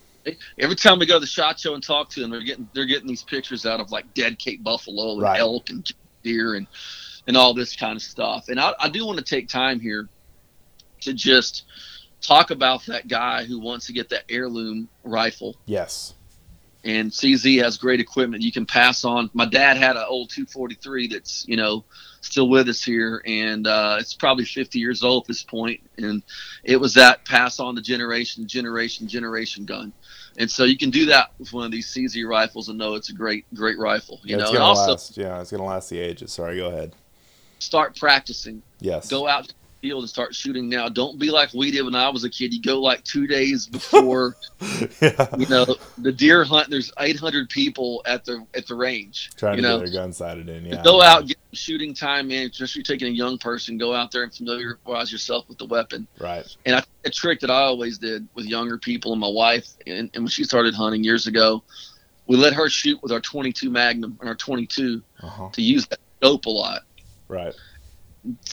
every 0.57 0.75
time 0.75 0.99
we 0.99 1.05
go 1.05 1.15
to 1.15 1.19
the 1.19 1.25
shot 1.27 1.59
show 1.59 1.73
and 1.73 1.83
talk 1.83 2.09
to 2.11 2.21
them, 2.21 2.29
they're 2.31 2.41
getting 2.43 2.69
they're 2.73 2.85
getting 2.85 3.07
these 3.07 3.23
pictures 3.23 3.65
out 3.65 3.79
of 3.79 3.91
like 3.91 4.13
dead 4.13 4.39
Cape 4.39 4.63
buffalo 4.63 5.13
and 5.13 5.21
Right. 5.21 5.39
elk 5.39 5.69
and 5.69 5.89
deer 6.23 6.55
and 6.55 6.67
and 7.27 7.37
all 7.37 7.53
this 7.53 7.75
kind 7.75 7.95
of 7.95 8.01
stuff. 8.01 8.49
And 8.49 8.59
I, 8.59 8.73
I 8.79 8.89
do 8.89 9.05
want 9.05 9.19
to 9.19 9.23
take 9.23 9.47
time 9.47 9.79
here 9.79 10.09
to 11.01 11.13
just 11.13 11.65
talk 12.21 12.51
about 12.51 12.85
that 12.87 13.07
guy 13.07 13.45
who 13.45 13.59
wants 13.59 13.85
to 13.87 13.93
get 13.93 14.09
that 14.09 14.23
heirloom 14.29 14.89
rifle. 15.03 15.55
Yes. 15.65 16.13
And 16.83 17.11
CZ 17.11 17.61
has 17.61 17.77
great 17.77 17.99
equipment 17.99 18.41
you 18.41 18.51
can 18.53 18.65
pass 18.65 19.03
on. 19.03 19.29
My 19.33 19.45
dad 19.45 19.75
had 19.77 19.97
an 19.97 20.05
old 20.07 20.29
243 20.29 21.07
that's 21.07 21.45
you 21.47 21.57
know 21.57 21.83
still 22.21 22.49
with 22.49 22.67
us 22.69 22.83
here, 22.83 23.21
and 23.25 23.67
uh, 23.67 23.97
it's 23.99 24.13
probably 24.13 24.45
50 24.45 24.79
years 24.79 25.03
old 25.03 25.23
at 25.23 25.27
this 25.27 25.43
point. 25.43 25.81
And 25.97 26.23
it 26.63 26.77
was 26.77 26.93
that 26.95 27.25
pass 27.25 27.59
on 27.59 27.75
the 27.75 27.81
generation, 27.81 28.47
generation, 28.47 29.07
generation 29.07 29.65
gun. 29.65 29.91
And 30.39 30.49
so 30.49 30.63
you 30.63 30.77
can 30.77 30.89
do 30.89 31.05
that 31.07 31.31
with 31.37 31.51
one 31.51 31.65
of 31.65 31.71
these 31.71 31.93
CZ 31.93 32.25
rifles 32.27 32.69
and 32.69 32.77
know 32.77 32.95
it's 32.95 33.09
a 33.09 33.13
great, 33.13 33.45
great 33.53 33.77
rifle. 33.77 34.21
You 34.23 34.37
Yeah, 34.37 34.43
it's 34.43 34.51
know, 34.51 34.55
and 34.55 34.63
also 34.63 34.91
last. 34.91 35.17
Yeah, 35.17 35.41
it's 35.41 35.51
gonna 35.51 35.65
last 35.65 35.89
the 35.89 35.99
ages. 35.99 36.31
Sorry, 36.31 36.55
go 36.55 36.67
ahead. 36.69 36.95
start 37.59 37.97
practicing. 37.97 38.61
Yes. 38.79 39.09
Go 39.09 39.27
out 39.27 39.53
field 39.81 40.03
and 40.03 40.09
start 40.09 40.35
shooting 40.35 40.69
now. 40.69 40.89
Don't 40.89 41.19
be 41.19 41.31
like 41.31 41.53
we 41.53 41.71
did 41.71 41.83
when 41.83 41.95
I 41.95 42.09
was 42.09 42.23
a 42.23 42.29
kid. 42.29 42.53
You 42.53 42.61
go 42.61 42.81
like 42.81 43.03
two 43.03 43.27
days 43.27 43.67
before 43.67 44.35
yeah. 45.01 45.27
you 45.37 45.45
know 45.47 45.65
the 45.97 46.11
deer 46.11 46.43
hunt. 46.43 46.69
There's 46.69 46.91
800 46.99 47.49
people 47.49 48.01
at 48.05 48.25
the 48.25 48.45
at 48.53 48.67
the 48.67 48.75
range. 48.75 49.31
Trying 49.37 49.57
to 49.57 49.61
know, 49.61 49.79
get 49.79 49.91
their 49.91 50.01
gun 50.01 50.13
sighted 50.13 50.49
in. 50.49 50.65
Yeah. 50.65 50.83
go 50.83 51.01
out, 51.01 51.27
get 51.27 51.37
shooting 51.53 51.93
time 51.93 52.31
in. 52.31 52.51
Just 52.51 52.75
you're 52.75 52.83
taking 52.83 53.07
a 53.07 53.11
young 53.11 53.37
person, 53.37 53.77
go 53.77 53.93
out 53.93 54.11
there 54.11 54.23
and 54.23 54.33
familiarize 54.33 55.11
yourself 55.11 55.47
with 55.49 55.57
the 55.57 55.65
weapon. 55.65 56.07
Right. 56.19 56.45
And 56.65 56.75
I, 56.75 56.83
a 57.05 57.09
trick 57.09 57.39
that 57.41 57.49
I 57.49 57.61
always 57.61 57.97
did 57.97 58.27
with 58.35 58.45
younger 58.45 58.77
people 58.77 59.11
and 59.13 59.21
my 59.21 59.29
wife, 59.29 59.67
and, 59.87 60.09
and 60.13 60.23
when 60.23 60.27
she 60.27 60.43
started 60.43 60.73
hunting 60.73 61.03
years 61.03 61.27
ago, 61.27 61.63
we 62.27 62.37
let 62.37 62.53
her 62.53 62.69
shoot 62.69 63.01
with 63.01 63.11
our 63.11 63.19
22 63.21 63.69
Magnum 63.69 64.17
and 64.19 64.29
our 64.29 64.35
22 64.35 65.01
Uh 65.21 65.27
huh. 65.27 65.49
to 65.53 65.61
use 65.61 65.87
that 65.87 65.99
scope 66.19 66.45
a 66.45 66.49
lot. 66.49 66.81
Right. 67.27 67.53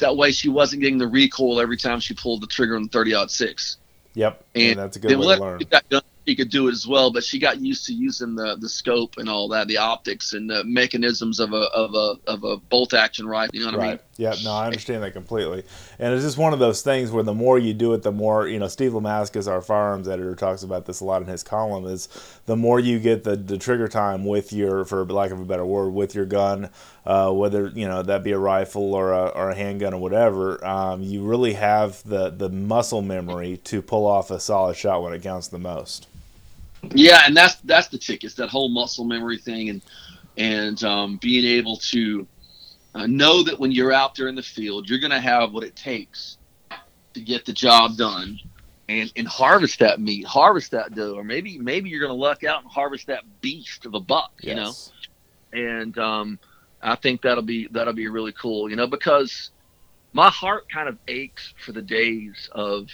That 0.00 0.16
way, 0.16 0.32
she 0.32 0.48
wasn't 0.48 0.82
getting 0.82 0.98
the 0.98 1.08
recoil 1.08 1.60
every 1.60 1.76
time 1.76 2.00
she 2.00 2.14
pulled 2.14 2.42
the 2.42 2.46
trigger 2.46 2.76
on 2.76 2.84
the 2.84 2.88
30 2.88 3.14
out 3.14 3.30
six. 3.30 3.78
Yep. 4.14 4.44
And, 4.54 4.64
And 4.64 4.78
that's 4.78 4.96
a 4.96 5.00
good 5.00 5.18
way 5.18 5.36
to 5.36 5.40
learn. 5.42 5.58
she 5.58 5.64
got 5.66 5.88
done, 5.88 6.02
she 6.26 6.34
could 6.36 6.50
do 6.50 6.68
it 6.68 6.72
as 6.72 6.86
well, 6.86 7.12
but 7.12 7.22
she 7.22 7.38
got 7.38 7.60
used 7.60 7.86
to 7.86 7.92
using 7.92 8.34
the 8.34 8.56
the 8.56 8.68
scope 8.68 9.18
and 9.18 9.28
all 9.28 9.48
that, 9.48 9.68
the 9.68 9.76
optics 9.76 10.32
and 10.32 10.48
the 10.48 10.64
mechanisms 10.64 11.38
of 11.40 11.52
a 11.52 11.56
of 11.56 11.94
a 11.94 12.14
of 12.26 12.44
a 12.44 12.56
bolt 12.56 12.94
action 12.94 13.26
rifle. 13.26 13.54
You 13.54 13.66
know 13.66 13.76
what 13.76 13.80
I 13.80 13.88
mean? 13.90 13.98
Yeah. 14.18 14.34
No, 14.42 14.52
I 14.52 14.66
understand 14.66 15.02
that 15.02 15.12
completely. 15.12 15.62
And 15.98 16.14
it's 16.14 16.24
just 16.24 16.38
one 16.38 16.54
of 16.54 16.58
those 16.58 16.80
things 16.80 17.10
where 17.10 17.22
the 17.22 17.34
more 17.34 17.58
you 17.58 17.74
do 17.74 17.92
it, 17.92 18.02
the 18.02 18.12
more 18.12 18.48
you 18.48 18.58
know. 18.58 18.68
Steve 18.68 18.92
Lamascus, 18.92 19.46
our 19.46 19.60
firearms 19.60 20.08
editor, 20.08 20.34
talks 20.34 20.62
about 20.62 20.86
this 20.86 21.00
a 21.00 21.04
lot 21.04 21.20
in 21.20 21.28
his 21.28 21.42
column. 21.42 21.84
Is 21.86 22.08
the 22.46 22.56
more 22.56 22.80
you 22.80 22.98
get 22.98 23.24
the, 23.24 23.36
the 23.36 23.58
trigger 23.58 23.88
time 23.88 24.24
with 24.24 24.52
your, 24.52 24.84
for 24.86 25.04
lack 25.04 25.30
of 25.32 25.40
a 25.40 25.44
better 25.44 25.66
word, 25.66 25.90
with 25.90 26.14
your 26.14 26.24
gun, 26.24 26.70
uh, 27.04 27.30
whether 27.30 27.68
you 27.68 27.86
know 27.86 28.02
that 28.02 28.24
be 28.24 28.32
a 28.32 28.38
rifle 28.38 28.94
or 28.94 29.12
a, 29.12 29.26
or 29.26 29.50
a 29.50 29.54
handgun 29.54 29.92
or 29.92 30.00
whatever, 30.00 30.64
um, 30.66 31.02
you 31.02 31.22
really 31.22 31.52
have 31.52 32.02
the 32.04 32.30
the 32.30 32.48
muscle 32.48 33.02
memory 33.02 33.58
to 33.64 33.82
pull 33.82 34.06
off 34.06 34.30
a 34.30 34.40
solid 34.40 34.76
shot 34.76 35.02
when 35.02 35.12
it 35.12 35.22
counts 35.22 35.48
the 35.48 35.58
most. 35.58 36.08
Yeah, 36.94 37.22
and 37.26 37.36
that's 37.36 37.56
that's 37.56 37.88
the 37.88 37.98
tick. 37.98 38.24
It's 38.24 38.34
that 38.34 38.48
whole 38.48 38.68
muscle 38.68 39.04
memory 39.04 39.38
thing, 39.38 39.68
and 39.68 39.82
and 40.36 40.82
um, 40.84 41.16
being 41.16 41.44
able 41.44 41.76
to 41.76 42.26
uh, 42.96 43.06
know 43.06 43.42
that 43.42 43.58
when 43.58 43.72
you're 43.72 43.92
out 43.92 44.14
there 44.14 44.28
in 44.28 44.34
the 44.34 44.42
field, 44.42 44.88
you're 44.88 44.98
going 44.98 45.10
to 45.10 45.20
have 45.20 45.52
what 45.52 45.64
it 45.64 45.76
takes 45.76 46.38
to 47.12 47.20
get 47.20 47.44
the 47.44 47.52
job 47.52 47.96
done, 47.96 48.40
and 48.88 49.12
and 49.16 49.28
harvest 49.28 49.80
that 49.80 50.00
meat, 50.00 50.24
harvest 50.24 50.70
that 50.70 50.94
doe, 50.94 51.14
or 51.14 51.24
maybe 51.24 51.58
maybe 51.58 51.90
you're 51.90 52.00
going 52.00 52.10
to 52.10 52.14
luck 52.14 52.42
out 52.44 52.62
and 52.62 52.70
harvest 52.70 53.06
that 53.08 53.22
beast 53.40 53.84
of 53.84 53.94
a 53.94 54.00
buck. 54.00 54.32
You 54.40 54.54
know, 54.54 54.72
and 55.52 55.96
um, 55.98 56.38
I 56.82 56.96
think 56.96 57.22
that'll 57.22 57.42
be 57.42 57.68
that'll 57.70 57.92
be 57.92 58.08
really 58.08 58.32
cool. 58.32 58.70
You 58.70 58.76
know, 58.76 58.86
because 58.86 59.50
my 60.14 60.30
heart 60.30 60.70
kind 60.70 60.88
of 60.88 60.96
aches 61.06 61.52
for 61.64 61.72
the 61.72 61.82
days 61.82 62.48
of 62.52 62.88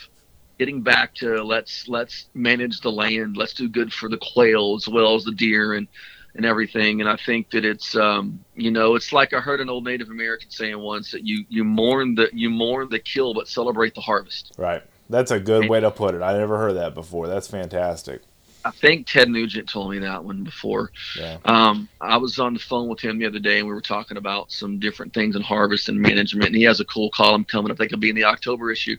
getting 0.59 0.83
back 0.83 1.15
to 1.15 1.43
let's 1.45 1.87
let's 1.87 2.29
manage 2.35 2.81
the 2.81 2.91
land, 2.91 3.37
let's 3.37 3.55
do 3.55 3.69
good 3.69 3.93
for 3.93 4.09
the 4.09 4.19
quail 4.35 4.75
as 4.77 4.89
well 4.89 5.15
as 5.15 5.25
the 5.25 5.33
deer 5.33 5.75
and 5.75 5.87
and 6.35 6.47
everything. 6.47 7.01
And 7.01 7.09
I 7.09 7.17
think 7.17 7.51
that 7.51 7.65
it's 7.65 7.95
um, 7.97 8.45
you 8.55 8.71
know 8.71 8.95
it's 8.95 9.13
like 9.13 9.33
I 9.33 9.41
heard 9.41 9.61
an 9.61 9.69
old 9.69 9.85
Native 9.85 10.09
American 10.09 10.51
saying 10.51 10.79
once 10.79 11.13
that 11.13 11.27
you 11.27 11.45
you 11.49 11.65
mourn 11.65 12.15
the 12.15 12.31
you 12.33 12.51
mourn 12.51 12.89
the 12.91 12.99
kill 12.99 13.35
but 13.35 13.49
celebrate 13.49 13.95
the 13.95 14.01
harvest. 14.01 14.53
Right. 14.57 14.83
That's 15.11 15.31
a 15.31 15.41
good 15.41 15.69
way 15.69 15.81
to 15.81 15.91
put 15.91 16.15
it. 16.15 16.23
I 16.23 16.39
never 16.39 16.57
heard 16.57 16.77
that 16.77 16.95
before. 16.95 17.27
That's 17.27 17.47
fantastic. 17.47 18.23
I 18.65 18.71
think 18.71 19.07
Ted 19.07 19.29
Nugent 19.29 19.69
told 19.69 19.91
me 19.91 19.99
that 20.01 20.25
one 20.25 20.45
before. 20.45 20.93
Yeah. 21.19 21.39
Um, 21.45 21.89
I 22.01 22.17
was 22.17 22.39
on 22.39 22.55
the 22.55 22.61
phone 22.61 22.89
with 22.89 23.01
him 23.01 23.19
the 23.19 23.27
other 23.27 23.39
day, 23.39 23.59
and 23.59 23.67
we 23.67 23.75
were 23.75 23.81
talking 23.81 24.17
about 24.17 24.53
some 24.53 24.79
different 24.79 25.13
things 25.15 25.37
in 25.37 25.43
harvest 25.43 25.89
and 25.89 26.01
management. 26.01 26.47
And 26.47 26.57
he 26.57 26.63
has 26.65 26.81
a 26.81 26.85
cool 26.85 27.11
column 27.11 27.45
coming 27.45 27.71
up. 27.71 27.77
I 27.77 27.79
think 27.79 27.93
it'll 27.93 28.01
be 28.01 28.11
in 28.11 28.17
the 28.17 28.25
October 28.25 28.71
issue 28.71 28.97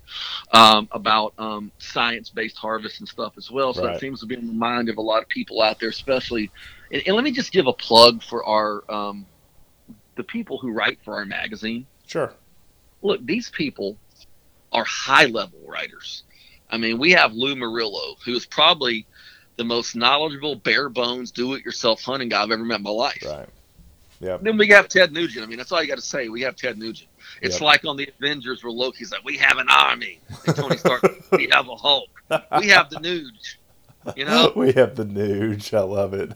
um, 0.51 0.87
about 0.91 1.33
um, 1.37 1.71
science-based 1.79 2.57
harvest 2.57 2.99
and 2.99 3.07
stuff 3.07 3.33
as 3.37 3.49
well. 3.51 3.73
So 3.73 3.83
Right. 3.83 3.93
that 3.93 3.99
seems 4.01 4.19
to 4.21 4.25
be 4.25 4.35
in 4.35 4.47
the 4.47 4.53
mind 4.53 4.89
of 4.89 4.97
a 4.97 5.01
lot 5.01 5.21
of 5.21 5.29
people 5.29 5.61
out 5.61 5.79
there, 5.79 5.89
especially. 5.89 6.51
And, 6.91 7.03
and 7.07 7.15
let 7.15 7.23
me 7.23 7.31
just 7.31 7.51
give 7.51 7.67
a 7.67 7.73
plug 7.73 8.21
for 8.23 8.43
our 8.45 8.83
um, 8.93 9.25
the 10.15 10.23
people 10.23 10.57
who 10.57 10.71
write 10.71 10.99
for 11.03 11.15
our 11.15 11.25
magazine 11.25 11.87
Sure. 12.05 12.33
look, 13.01 13.25
these 13.25 13.49
people 13.49 13.97
are 14.71 14.83
high 14.85 15.25
level 15.25 15.59
writers. 15.67 16.23
I 16.69 16.77
mean, 16.77 16.97
we 16.99 17.11
have 17.11 17.33
Lou 17.33 17.55
Marullo, 17.55 18.15
who 18.25 18.33
is 18.33 18.45
probably 18.45 19.05
the 19.57 19.63
most 19.63 19.95
knowledgeable, 19.95 20.55
bare 20.55 20.89
bones, 20.89 21.31
do 21.31 21.53
it 21.53 21.63
yourself 21.65 22.01
hunting 22.01 22.29
guy 22.29 22.43
I've 22.43 22.51
ever 22.51 22.63
met 22.63 22.77
in 22.77 22.83
my 22.83 22.89
life. 22.89 23.23
Right. 23.25 23.47
Yep. 24.19 24.41
Then 24.43 24.57
we 24.57 24.67
have 24.69 24.87
Ted 24.87 25.11
Nugent. 25.11 25.43
I 25.43 25.47
mean, 25.47 25.57
that's 25.57 25.71
all 25.71 25.81
you 25.81 25.87
got 25.87 25.95
to 25.95 26.01
say. 26.01 26.29
We 26.29 26.41
have 26.41 26.55
Ted 26.55 26.77
Nugent. 26.77 27.09
It's 27.41 27.55
Yep. 27.55 27.61
like 27.61 27.85
on 27.85 27.97
the 27.97 28.09
Avengers 28.19 28.63
where 28.63 28.71
Loki's 28.71 29.11
like, 29.11 29.23
we 29.25 29.37
have 29.37 29.57
an 29.57 29.67
army. 29.69 30.19
And 30.47 30.55
Tony 30.55 30.77
Stark, 30.77 31.03
we 31.31 31.49
have 31.51 31.67
a 31.67 31.75
Hulk. 31.75 32.09
We 32.59 32.69
have 32.69 32.89
the 32.89 32.97
Nuge. 32.97 33.57
You 34.15 34.25
know? 34.25 34.53
we 34.55 34.71
have 34.73 34.95
the 34.95 35.03
Nuge. 35.05 35.73
I 35.73 35.81
love 35.81 36.13
it. 36.13 36.31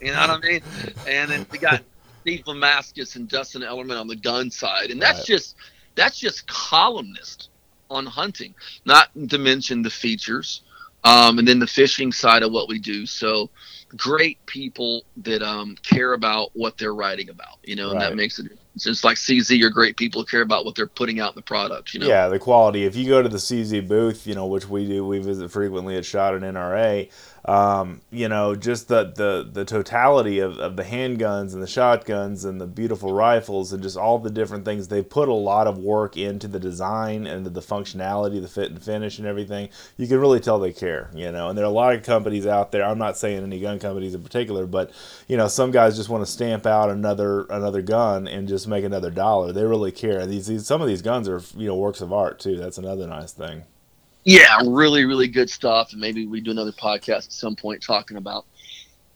You 0.00 0.12
know 0.12 0.20
what 0.20 0.30
I 0.30 0.38
mean? 0.40 0.62
And 1.06 1.30
then 1.30 1.46
we 1.50 1.58
got 1.58 1.82
Steve 2.22 2.44
Lamascus 2.46 3.16
and 3.16 3.28
Justin 3.28 3.62
Ellerman 3.62 4.00
on 4.00 4.06
the 4.06 4.16
gun 4.16 4.50
side, 4.50 4.90
and 4.90 5.00
that's 5.00 5.20
Right. 5.20 5.26
just 5.26 5.56
that's 5.94 6.18
just 6.18 6.46
columnist 6.46 7.48
on 7.90 8.06
hunting, 8.06 8.54
not 8.84 9.08
to 9.30 9.38
mention 9.38 9.82
the 9.82 9.90
features, 9.90 10.62
um, 11.04 11.38
and 11.38 11.46
then 11.46 11.58
the 11.58 11.66
fishing 11.66 12.12
side 12.12 12.42
of 12.42 12.52
what 12.52 12.68
we 12.68 12.78
do. 12.78 13.06
So 13.06 13.50
great 13.96 14.44
people 14.46 15.04
that 15.18 15.42
um, 15.42 15.76
care 15.82 16.12
about 16.14 16.50
what 16.54 16.76
they're 16.78 16.94
writing 16.94 17.30
about, 17.30 17.58
you 17.64 17.76
know, 17.76 17.90
and 17.90 18.00
that 18.00 18.16
makes 18.16 18.38
a 18.38 18.42
difference. 18.42 18.62
It's 18.86 19.04
like 19.04 19.16
CZ 19.16 19.62
are 19.62 19.70
great 19.70 19.96
people 19.96 20.24
care 20.24 20.42
about 20.42 20.64
what 20.64 20.74
they're 20.74 20.86
putting 20.86 21.20
out 21.20 21.32
in 21.32 21.36
the 21.36 21.42
product, 21.42 21.94
you 21.94 22.00
know. 22.00 22.06
Yeah, 22.06 22.28
the 22.28 22.38
quality. 22.38 22.84
If 22.84 22.96
you 22.96 23.08
go 23.08 23.22
to 23.22 23.28
the 23.28 23.38
CZ 23.38 23.86
booth, 23.88 24.26
you 24.26 24.34
know, 24.34 24.46
which 24.46 24.68
we 24.68 24.86
do, 24.86 25.06
we 25.06 25.18
visit 25.18 25.50
frequently 25.50 25.96
at 25.96 26.04
Shot 26.04 26.34
at 26.34 26.42
NRA. 26.42 27.10
Um, 27.48 28.02
you 28.10 28.28
know, 28.28 28.54
just 28.54 28.88
the 28.88 29.04
the 29.04 29.48
the 29.50 29.64
totality 29.64 30.38
of, 30.40 30.58
of 30.58 30.76
the 30.76 30.82
handguns 30.82 31.54
and 31.54 31.62
the 31.62 31.66
shotguns 31.66 32.44
and 32.44 32.60
the 32.60 32.66
beautiful 32.66 33.12
rifles 33.12 33.72
and 33.72 33.82
just 33.82 33.96
all 33.96 34.18
the 34.18 34.28
different 34.28 34.66
things. 34.66 34.88
They 34.88 35.02
put 35.02 35.30
a 35.30 35.32
lot 35.32 35.66
of 35.66 35.78
work 35.78 36.18
into 36.18 36.46
the 36.46 36.60
design 36.60 37.26
and 37.26 37.46
the 37.46 37.60
functionality, 37.62 38.42
the 38.42 38.48
fit 38.48 38.70
and 38.70 38.82
finish 38.82 39.18
and 39.18 39.26
everything. 39.26 39.70
You 39.96 40.06
can 40.06 40.18
really 40.18 40.40
tell 40.40 40.58
they 40.58 40.74
care. 40.74 41.10
You 41.14 41.32
know, 41.32 41.48
and 41.48 41.56
there 41.56 41.64
are 41.64 41.68
a 41.68 41.70
lot 41.70 41.94
of 41.94 42.02
companies 42.02 42.46
out 42.46 42.70
there. 42.70 42.84
I'm 42.84 42.98
not 42.98 43.16
saying 43.16 43.42
any 43.42 43.60
gun 43.60 43.78
companies 43.78 44.14
in 44.14 44.22
particular, 44.22 44.66
but 44.66 44.90
you 45.26 45.38
know, 45.38 45.48
some 45.48 45.70
guys 45.70 45.96
just 45.96 46.10
want 46.10 46.26
to 46.26 46.30
stamp 46.30 46.66
out 46.66 46.90
another 46.90 47.46
another 47.48 47.80
gun 47.80 48.28
and 48.28 48.46
just 48.46 48.67
make 48.68 48.84
another 48.84 49.10
dollar. 49.10 49.52
They 49.52 49.64
really 49.64 49.92
care. 49.92 50.26
These, 50.26 50.46
these 50.46 50.66
some 50.66 50.80
of 50.80 50.88
these 50.88 51.02
guns 51.02 51.28
are 51.28 51.42
you 51.56 51.66
know 51.68 51.76
works 51.76 52.00
of 52.00 52.12
art 52.12 52.38
too. 52.38 52.56
That's 52.56 52.78
another 52.78 53.06
nice 53.06 53.32
thing. 53.32 53.64
Yeah, 54.24 54.58
really, 54.66 55.04
really 55.04 55.28
good 55.28 55.48
stuff. 55.48 55.92
And 55.92 56.00
maybe 56.00 56.26
we 56.26 56.40
do 56.40 56.50
another 56.50 56.72
podcast 56.72 57.26
at 57.26 57.32
some 57.32 57.56
point 57.56 57.82
talking 57.82 58.16
about 58.18 58.44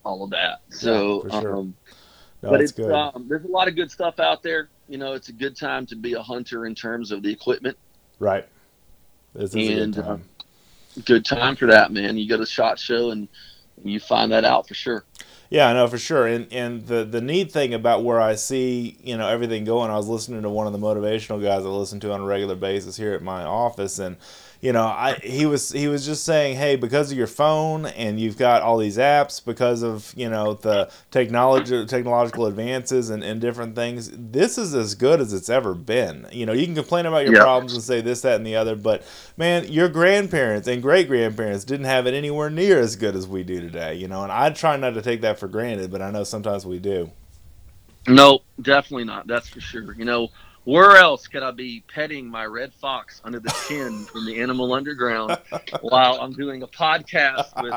all 0.03 0.23
of 0.23 0.31
that. 0.31 0.61
So, 0.69 1.25
yeah, 1.27 1.41
sure. 1.41 1.57
um, 1.57 1.75
no, 2.41 2.49
but 2.49 2.61
it's 2.61 2.77
um, 2.79 3.27
there's 3.29 3.45
a 3.45 3.49
lot 3.49 3.67
of 3.67 3.75
good 3.75 3.91
stuff 3.91 4.19
out 4.19 4.41
there. 4.43 4.69
You 4.89 4.97
know, 4.97 5.13
it's 5.13 5.29
a 5.29 5.33
good 5.33 5.55
time 5.55 5.85
to 5.87 5.95
be 5.95 6.13
a 6.13 6.21
hunter 6.21 6.65
in 6.65 6.73
terms 6.73 7.11
of 7.11 7.21
the 7.21 7.31
equipment. 7.31 7.77
Right. 8.19 8.47
This 9.33 9.55
is 9.55 9.69
and, 9.69 9.79
a 9.79 9.85
good 9.85 10.03
time. 10.03 10.23
Uh, 10.39 11.01
good 11.05 11.25
time 11.25 11.55
for 11.55 11.67
that, 11.67 11.91
man. 11.91 12.17
You 12.17 12.27
go 12.27 12.37
to 12.37 12.45
Shot 12.45 12.79
Show 12.79 13.11
and 13.11 13.27
you 13.83 13.99
find 13.99 14.31
that 14.31 14.45
out 14.45 14.67
for 14.67 14.73
sure. 14.73 15.05
Yeah, 15.49 15.67
I 15.69 15.73
know 15.73 15.87
for 15.87 15.97
sure. 15.97 16.25
And 16.27 16.47
and 16.51 16.85
the 16.87 17.03
the 17.03 17.21
neat 17.21 17.51
thing 17.51 17.73
about 17.73 18.03
where 18.03 18.19
I 18.19 18.35
see 18.35 18.97
you 19.03 19.17
know 19.17 19.27
everything 19.27 19.65
going, 19.65 19.91
I 19.91 19.97
was 19.97 20.07
listening 20.07 20.41
to 20.41 20.49
one 20.49 20.67
of 20.67 20.73
the 20.73 20.79
motivational 20.79 21.41
guys 21.41 21.65
I 21.65 21.69
listen 21.69 21.99
to 22.01 22.11
on 22.11 22.21
a 22.21 22.25
regular 22.25 22.55
basis 22.55 22.97
here 22.97 23.13
at 23.13 23.21
my 23.21 23.43
office, 23.43 23.99
and 23.99 24.17
you 24.63 24.71
know, 24.71 24.85
I 24.85 25.15
he 25.15 25.45
was 25.45 25.73
he 25.73 25.89
was 25.89 26.05
just 26.05 26.23
saying, 26.23 26.55
hey, 26.55 26.77
because 26.77 27.11
of 27.11 27.17
your 27.17 27.27
phone 27.27 27.85
and 27.85 28.17
you've 28.17 28.37
got 28.37 28.61
all 28.61 28.77
these 28.77 28.95
apps, 28.95 29.43
because 29.43 29.83
of 29.83 30.13
you 30.15 30.29
know 30.29 30.53
the 30.53 30.89
technology 31.11 31.85
technological 31.85 32.45
advances 32.45 33.09
and, 33.09 33.25
and 33.25 33.41
different 33.41 33.75
things, 33.75 34.09
this 34.13 34.57
is 34.57 34.73
as 34.73 34.95
good 34.95 35.19
as 35.19 35.33
it's 35.33 35.49
ever 35.49 35.73
been. 35.73 36.27
You 36.31 36.45
know, 36.45 36.53
you 36.53 36.65
can 36.65 36.75
complain 36.75 37.05
about 37.05 37.25
your 37.25 37.41
problems 37.41 37.73
and 37.73 37.83
say 37.83 37.99
this, 37.99 38.21
that, 38.21 38.37
and 38.37 38.47
the 38.47 38.55
other, 38.55 38.77
but 38.77 39.03
man, 39.35 39.69
your 39.69 39.89
grandparents 39.89 40.65
and 40.69 40.81
great 40.81 41.09
grandparents 41.09 41.65
didn't 41.65 41.87
have 41.87 42.07
it 42.07 42.13
anywhere 42.13 42.49
near 42.49 42.79
as 42.79 42.95
good 42.95 43.17
as 43.17 43.27
we 43.27 43.43
do 43.43 43.59
today. 43.59 43.95
You 43.95 44.07
know, 44.07 44.23
and 44.23 44.31
I 44.31 44.49
try 44.51 44.77
not 44.77 44.91
to 44.91 45.01
take 45.01 45.19
that 45.21 45.39
for 45.39 45.49
granted, 45.49 45.91
but 45.91 46.01
I 46.01 46.09
know 46.09 46.23
sometimes 46.23 46.65
we 46.65 46.79
do. 46.79 47.11
No, 48.07 48.39
definitely 48.61 49.03
not. 49.03 49.27
That's 49.27 49.49
for 49.49 49.59
sure. 49.59 49.93
You 49.93 50.05
know, 50.05 50.29
where 50.65 50.97
else 50.97 51.27
could 51.27 51.43
I 51.43 51.51
be 51.51 51.83
petting 51.93 52.27
my 52.27 52.45
red 52.45 52.73
fox 52.73 53.21
under 53.23 53.39
the 53.39 53.53
chin 53.67 54.05
from 54.05 54.25
the 54.25 54.41
Animal 54.41 54.73
Underground 54.73 55.37
while 55.81 56.19
I'm 56.21 56.33
doing 56.33 56.63
a 56.63 56.67
podcast 56.67 57.61
with 57.61 57.73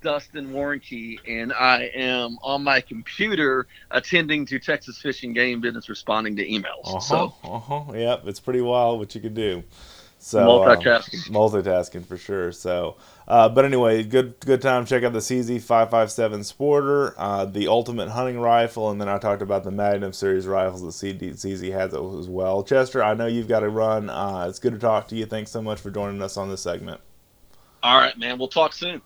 Dustin 0.00 0.52
Warncke 0.52 1.18
and 1.26 1.52
I 1.52 1.90
am 1.94 2.38
on 2.42 2.62
my 2.62 2.80
computer 2.80 3.66
attending 3.90 4.46
to 4.46 4.58
Texas 4.58 4.98
Fish 4.98 5.24
and 5.24 5.34
Game 5.34 5.60
Business, 5.60 5.88
responding 5.88 6.36
to 6.36 6.46
emails. 6.46 6.84
Uh-huh, 6.84 7.00
so, 7.00 7.34
uh-huh. 7.44 7.92
yep, 7.94 8.22
it's 8.26 8.40
pretty 8.40 8.60
wild 8.60 8.98
what 8.98 9.14
you 9.14 9.20
can 9.20 9.34
do. 9.34 9.64
So 10.20 10.40
multitasking, 10.40 11.28
um, 11.28 11.34
multitasking 11.34 12.04
for 12.04 12.16
sure. 12.16 12.50
So, 12.50 12.96
uh, 13.28 13.48
but 13.48 13.64
anyway, 13.64 14.02
good 14.02 14.34
good 14.40 14.60
time. 14.60 14.84
Check 14.84 15.04
out 15.04 15.12
the 15.12 15.20
CZ 15.20 15.62
five 15.62 15.90
five 15.90 16.10
seven 16.10 16.40
Sporter, 16.40 17.14
uh, 17.16 17.44
the 17.44 17.68
ultimate 17.68 18.08
hunting 18.08 18.40
rifle, 18.40 18.90
and 18.90 19.00
then 19.00 19.08
I 19.08 19.18
talked 19.18 19.42
about 19.42 19.62
the 19.62 19.70
Magnum 19.70 20.12
series 20.12 20.46
rifles 20.46 20.82
that 20.82 20.92
CD, 20.92 21.30
CZ 21.30 21.70
has 21.72 21.94
as 21.94 22.28
well. 22.28 22.64
Chester, 22.64 23.02
I 23.02 23.14
know 23.14 23.26
you've 23.26 23.48
got 23.48 23.60
to 23.60 23.68
run. 23.68 24.10
Uh, 24.10 24.46
it's 24.48 24.58
good 24.58 24.72
to 24.72 24.78
talk 24.78 25.06
to 25.08 25.16
you. 25.16 25.24
Thanks 25.24 25.52
so 25.52 25.62
much 25.62 25.80
for 25.80 25.90
joining 25.90 26.20
us 26.20 26.36
on 26.36 26.48
this 26.48 26.62
segment. 26.62 27.00
All 27.82 27.98
right, 27.98 28.18
man. 28.18 28.38
We'll 28.38 28.48
talk 28.48 28.72
soon. 28.72 29.00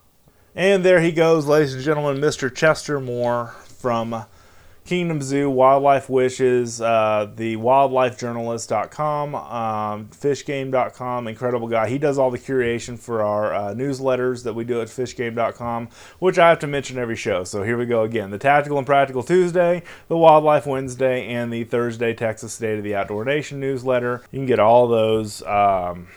And 0.55 0.85
there 0.85 1.01
he 1.01 1.13
goes, 1.13 1.47
ladies 1.47 1.75
and 1.75 1.83
gentlemen, 1.83 2.23
Mr. 2.23 2.55
Chester 2.55 3.01
Moore 3.01 3.55
from 3.65 4.25
Kingdom 4.85 5.23
Zoo, 5.23 5.49
Wildlife 5.49 6.11
Wishes, 6.11 6.81
uh, 6.81 7.31
the 7.37 7.57
wildlifejournalist.com, 7.57 9.35
um, 9.37 10.09
fishgame.com, 10.09 11.29
incredible 11.29 11.69
guy. 11.69 11.89
He 11.89 11.99
does 11.99 12.19
all 12.19 12.33
the 12.33 12.39
curation 12.39 12.99
for 12.99 13.23
our 13.23 13.55
uh, 13.55 13.75
newsletters 13.75 14.43
that 14.43 14.55
we 14.55 14.65
do 14.65 14.81
at 14.81 14.89
fishgame.com, 14.89 15.89
which 16.19 16.37
I 16.37 16.49
have 16.49 16.59
to 16.61 16.67
mention 16.67 16.99
every 16.99 17.15
show. 17.15 17.45
So 17.45 17.63
here 17.63 17.79
we 17.79 17.87
go 17.87 18.03
again 18.03 18.31
the 18.31 18.39
Tactical 18.39 18.77
and 18.77 18.87
Practical 18.87 19.23
Tuesday, 19.23 19.85
the 20.09 20.17
Wildlife 20.17 20.67
Wednesday, 20.67 21.29
and 21.29 21.53
the 21.53 21.63
Thursday 21.63 22.13
Texas 22.13 22.53
State 22.53 22.79
of 22.79 22.85
the 22.85 22.97
Outdoor 22.97 23.25
Nation 23.25 23.61
newsletter. 23.61 24.23
You 24.33 24.41
can 24.41 24.47
get 24.47 24.59
all 24.59 24.89
those 24.89 25.43
um, 25.43 26.09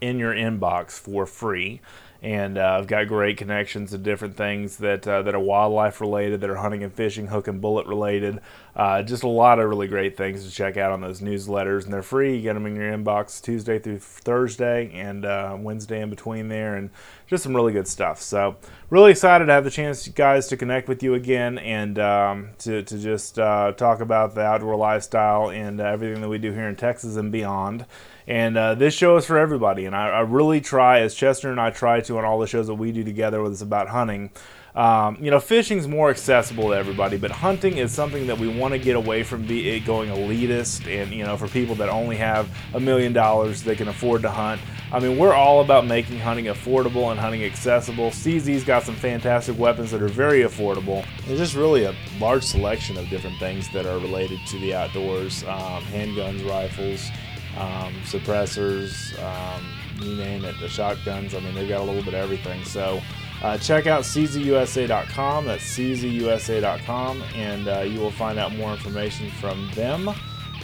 in 0.00 0.18
your 0.18 0.34
inbox 0.34 0.98
for 0.98 1.26
free 1.26 1.80
and 2.20 2.58
uh, 2.58 2.78
I've 2.78 2.88
got 2.88 3.06
great 3.06 3.36
connections 3.36 3.90
to 3.92 3.98
different 3.98 4.36
things 4.36 4.78
that 4.78 5.06
uh, 5.06 5.22
that 5.22 5.34
are 5.34 5.40
wildlife 5.40 6.00
related, 6.00 6.40
that 6.40 6.50
are 6.50 6.56
hunting 6.56 6.82
and 6.82 6.92
fishing, 6.92 7.28
hook 7.28 7.46
and 7.46 7.60
bullet 7.60 7.86
related. 7.86 8.40
Uh, 8.74 9.02
just 9.02 9.22
a 9.22 9.28
lot 9.28 9.58
of 9.58 9.68
really 9.68 9.86
great 9.86 10.16
things 10.16 10.44
to 10.44 10.50
check 10.50 10.76
out 10.76 10.90
on 10.90 11.00
those 11.00 11.20
newsletters, 11.20 11.84
and 11.84 11.92
they're 11.92 12.02
free. 12.02 12.36
You 12.36 12.42
get 12.42 12.54
them 12.54 12.66
in 12.66 12.74
your 12.74 12.92
inbox 12.92 13.40
Tuesday 13.40 13.78
through 13.78 13.98
Thursday 13.98 14.90
and 14.94 15.24
uh, 15.24 15.56
Wednesday 15.58 16.00
in 16.00 16.10
between 16.10 16.48
there, 16.48 16.76
and 16.76 16.90
just 17.28 17.44
some 17.44 17.54
really 17.54 17.72
good 17.72 17.86
stuff. 17.86 18.20
So 18.20 18.56
really 18.90 19.12
excited 19.12 19.46
to 19.46 19.52
have 19.52 19.64
the 19.64 19.70
chance, 19.70 20.08
guys, 20.08 20.48
to 20.48 20.56
connect 20.56 20.88
with 20.88 21.02
you 21.04 21.14
again 21.14 21.58
and 21.58 21.98
um, 22.00 22.50
to 22.58 22.82
to 22.82 22.98
just 22.98 23.38
uh, 23.38 23.72
talk 23.72 24.00
about 24.00 24.34
the 24.34 24.42
outdoor 24.42 24.74
lifestyle 24.74 25.50
and 25.50 25.80
uh, 25.80 25.84
everything 25.84 26.20
that 26.20 26.28
we 26.28 26.38
do 26.38 26.52
here 26.52 26.68
in 26.68 26.74
Texas 26.74 27.14
and 27.14 27.30
beyond. 27.30 27.86
And 28.28 28.58
uh, 28.58 28.74
this 28.74 28.92
show 28.92 29.16
is 29.16 29.24
for 29.24 29.38
everybody. 29.38 29.86
And 29.86 29.96
I, 29.96 30.10
I, 30.10 30.20
really 30.20 30.60
try, 30.60 31.00
as 31.00 31.14
Chester 31.14 31.50
and 31.50 31.58
I 31.58 31.70
try 31.70 32.02
to 32.02 32.18
on 32.18 32.26
all 32.26 32.38
the 32.38 32.46
shows 32.46 32.66
that 32.66 32.74
we 32.74 32.92
do 32.92 33.02
together, 33.02 33.40
whether 33.40 33.52
it's 33.52 33.62
about 33.62 33.88
hunting. 33.88 34.30
Um, 34.74 35.16
you 35.18 35.30
know, 35.30 35.40
fishing's 35.40 35.88
more 35.88 36.10
accessible 36.10 36.68
to 36.68 36.74
everybody, 36.74 37.16
but 37.16 37.30
hunting 37.30 37.78
is 37.78 37.90
something 37.90 38.26
that 38.26 38.38
we 38.38 38.46
want 38.46 38.74
to 38.74 38.78
get 38.78 38.96
away 38.96 39.22
from 39.22 39.46
be 39.46 39.70
it 39.70 39.86
going 39.86 40.10
elitist 40.10 40.86
and, 40.86 41.10
you 41.10 41.24
know, 41.24 41.38
for 41.38 41.48
people 41.48 41.74
that 41.76 41.88
only 41.88 42.16
have 42.16 42.48
a 42.74 42.78
million 42.78 43.14
dollars 43.14 43.62
they 43.62 43.74
can 43.74 43.88
afford 43.88 44.22
to 44.22 44.30
hunt. 44.30 44.60
I 44.92 45.00
mean, 45.00 45.18
we're 45.18 45.32
all 45.32 45.62
about 45.62 45.86
making 45.86 46.18
hunting 46.18 46.44
affordable 46.44 47.10
and 47.10 47.18
hunting 47.18 47.44
accessible. 47.44 48.10
CZ's 48.10 48.62
got 48.62 48.82
some 48.82 48.94
fantastic 48.94 49.58
weapons 49.58 49.90
that 49.90 50.02
are 50.02 50.08
very 50.08 50.42
affordable. 50.42 51.04
There's 51.26 51.40
just 51.40 51.56
really 51.56 51.84
a 51.84 51.94
large 52.20 52.44
selection 52.44 52.98
of 52.98 53.08
different 53.08 53.38
things 53.38 53.72
that 53.72 53.86
are 53.86 53.98
related 53.98 54.38
to 54.48 54.58
the 54.60 54.74
outdoors 54.74 55.44
um, 55.44 55.82
handguns, 55.84 56.46
rifles 56.48 57.10
um, 57.58 57.94
suppressors, 58.04 59.18
um, 59.22 59.64
you 60.00 60.16
name 60.16 60.44
it, 60.44 60.54
the 60.60 60.68
shotguns. 60.68 61.34
I 61.34 61.40
mean, 61.40 61.54
they've 61.54 61.68
got 61.68 61.80
a 61.80 61.84
little 61.84 62.02
bit 62.02 62.14
of 62.14 62.20
everything. 62.20 62.64
So 62.64 63.00
uh, 63.42 63.58
check 63.58 63.86
out 63.86 64.02
czusa.com. 64.02 65.46
That's 65.46 65.76
czusa.com, 65.76 67.22
and 67.34 67.68
uh, 67.68 67.80
you 67.80 68.00
will 68.00 68.10
find 68.10 68.38
out 68.38 68.54
more 68.54 68.72
information 68.72 69.30
from 69.32 69.70
them 69.72 70.10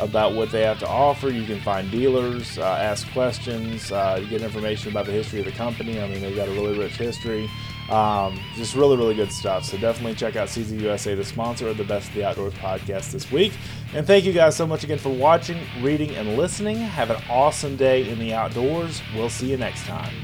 about 0.00 0.34
what 0.34 0.50
they 0.50 0.62
have 0.62 0.78
to 0.80 0.88
offer. 0.88 1.28
You 1.30 1.44
can 1.44 1.60
find 1.60 1.90
dealers, 1.90 2.58
uh, 2.58 2.64
ask 2.64 3.10
questions, 3.12 3.92
uh, 3.92 4.24
get 4.28 4.42
information 4.42 4.90
about 4.90 5.06
the 5.06 5.12
history 5.12 5.38
of 5.40 5.44
the 5.44 5.52
company. 5.52 6.00
I 6.00 6.08
mean, 6.08 6.20
they've 6.20 6.34
got 6.34 6.48
a 6.48 6.52
really 6.52 6.76
rich 6.76 6.96
history. 6.96 7.48
Um, 7.90 8.40
just 8.54 8.74
really, 8.74 8.96
really 8.96 9.14
good 9.14 9.30
stuff. 9.30 9.64
So 9.64 9.76
definitely 9.76 10.14
check 10.14 10.36
out 10.36 10.48
CZ 10.48 10.80
USA, 10.80 11.14
the 11.14 11.24
sponsor 11.24 11.68
of 11.68 11.76
the 11.76 11.84
Best 11.84 12.08
of 12.08 12.14
the 12.14 12.24
Outdoors 12.24 12.54
podcast 12.54 13.12
this 13.12 13.30
week. 13.30 13.52
And 13.94 14.06
thank 14.06 14.24
you 14.24 14.32
guys 14.32 14.56
so 14.56 14.66
much 14.66 14.84
again 14.84 14.98
for 14.98 15.10
watching, 15.10 15.58
reading, 15.82 16.14
and 16.16 16.36
listening. 16.36 16.76
Have 16.76 17.10
an 17.10 17.22
awesome 17.28 17.76
day 17.76 18.08
in 18.08 18.18
the 18.18 18.32
outdoors. 18.32 19.02
We'll 19.14 19.30
see 19.30 19.50
you 19.50 19.56
next 19.56 19.84
time. 19.84 20.14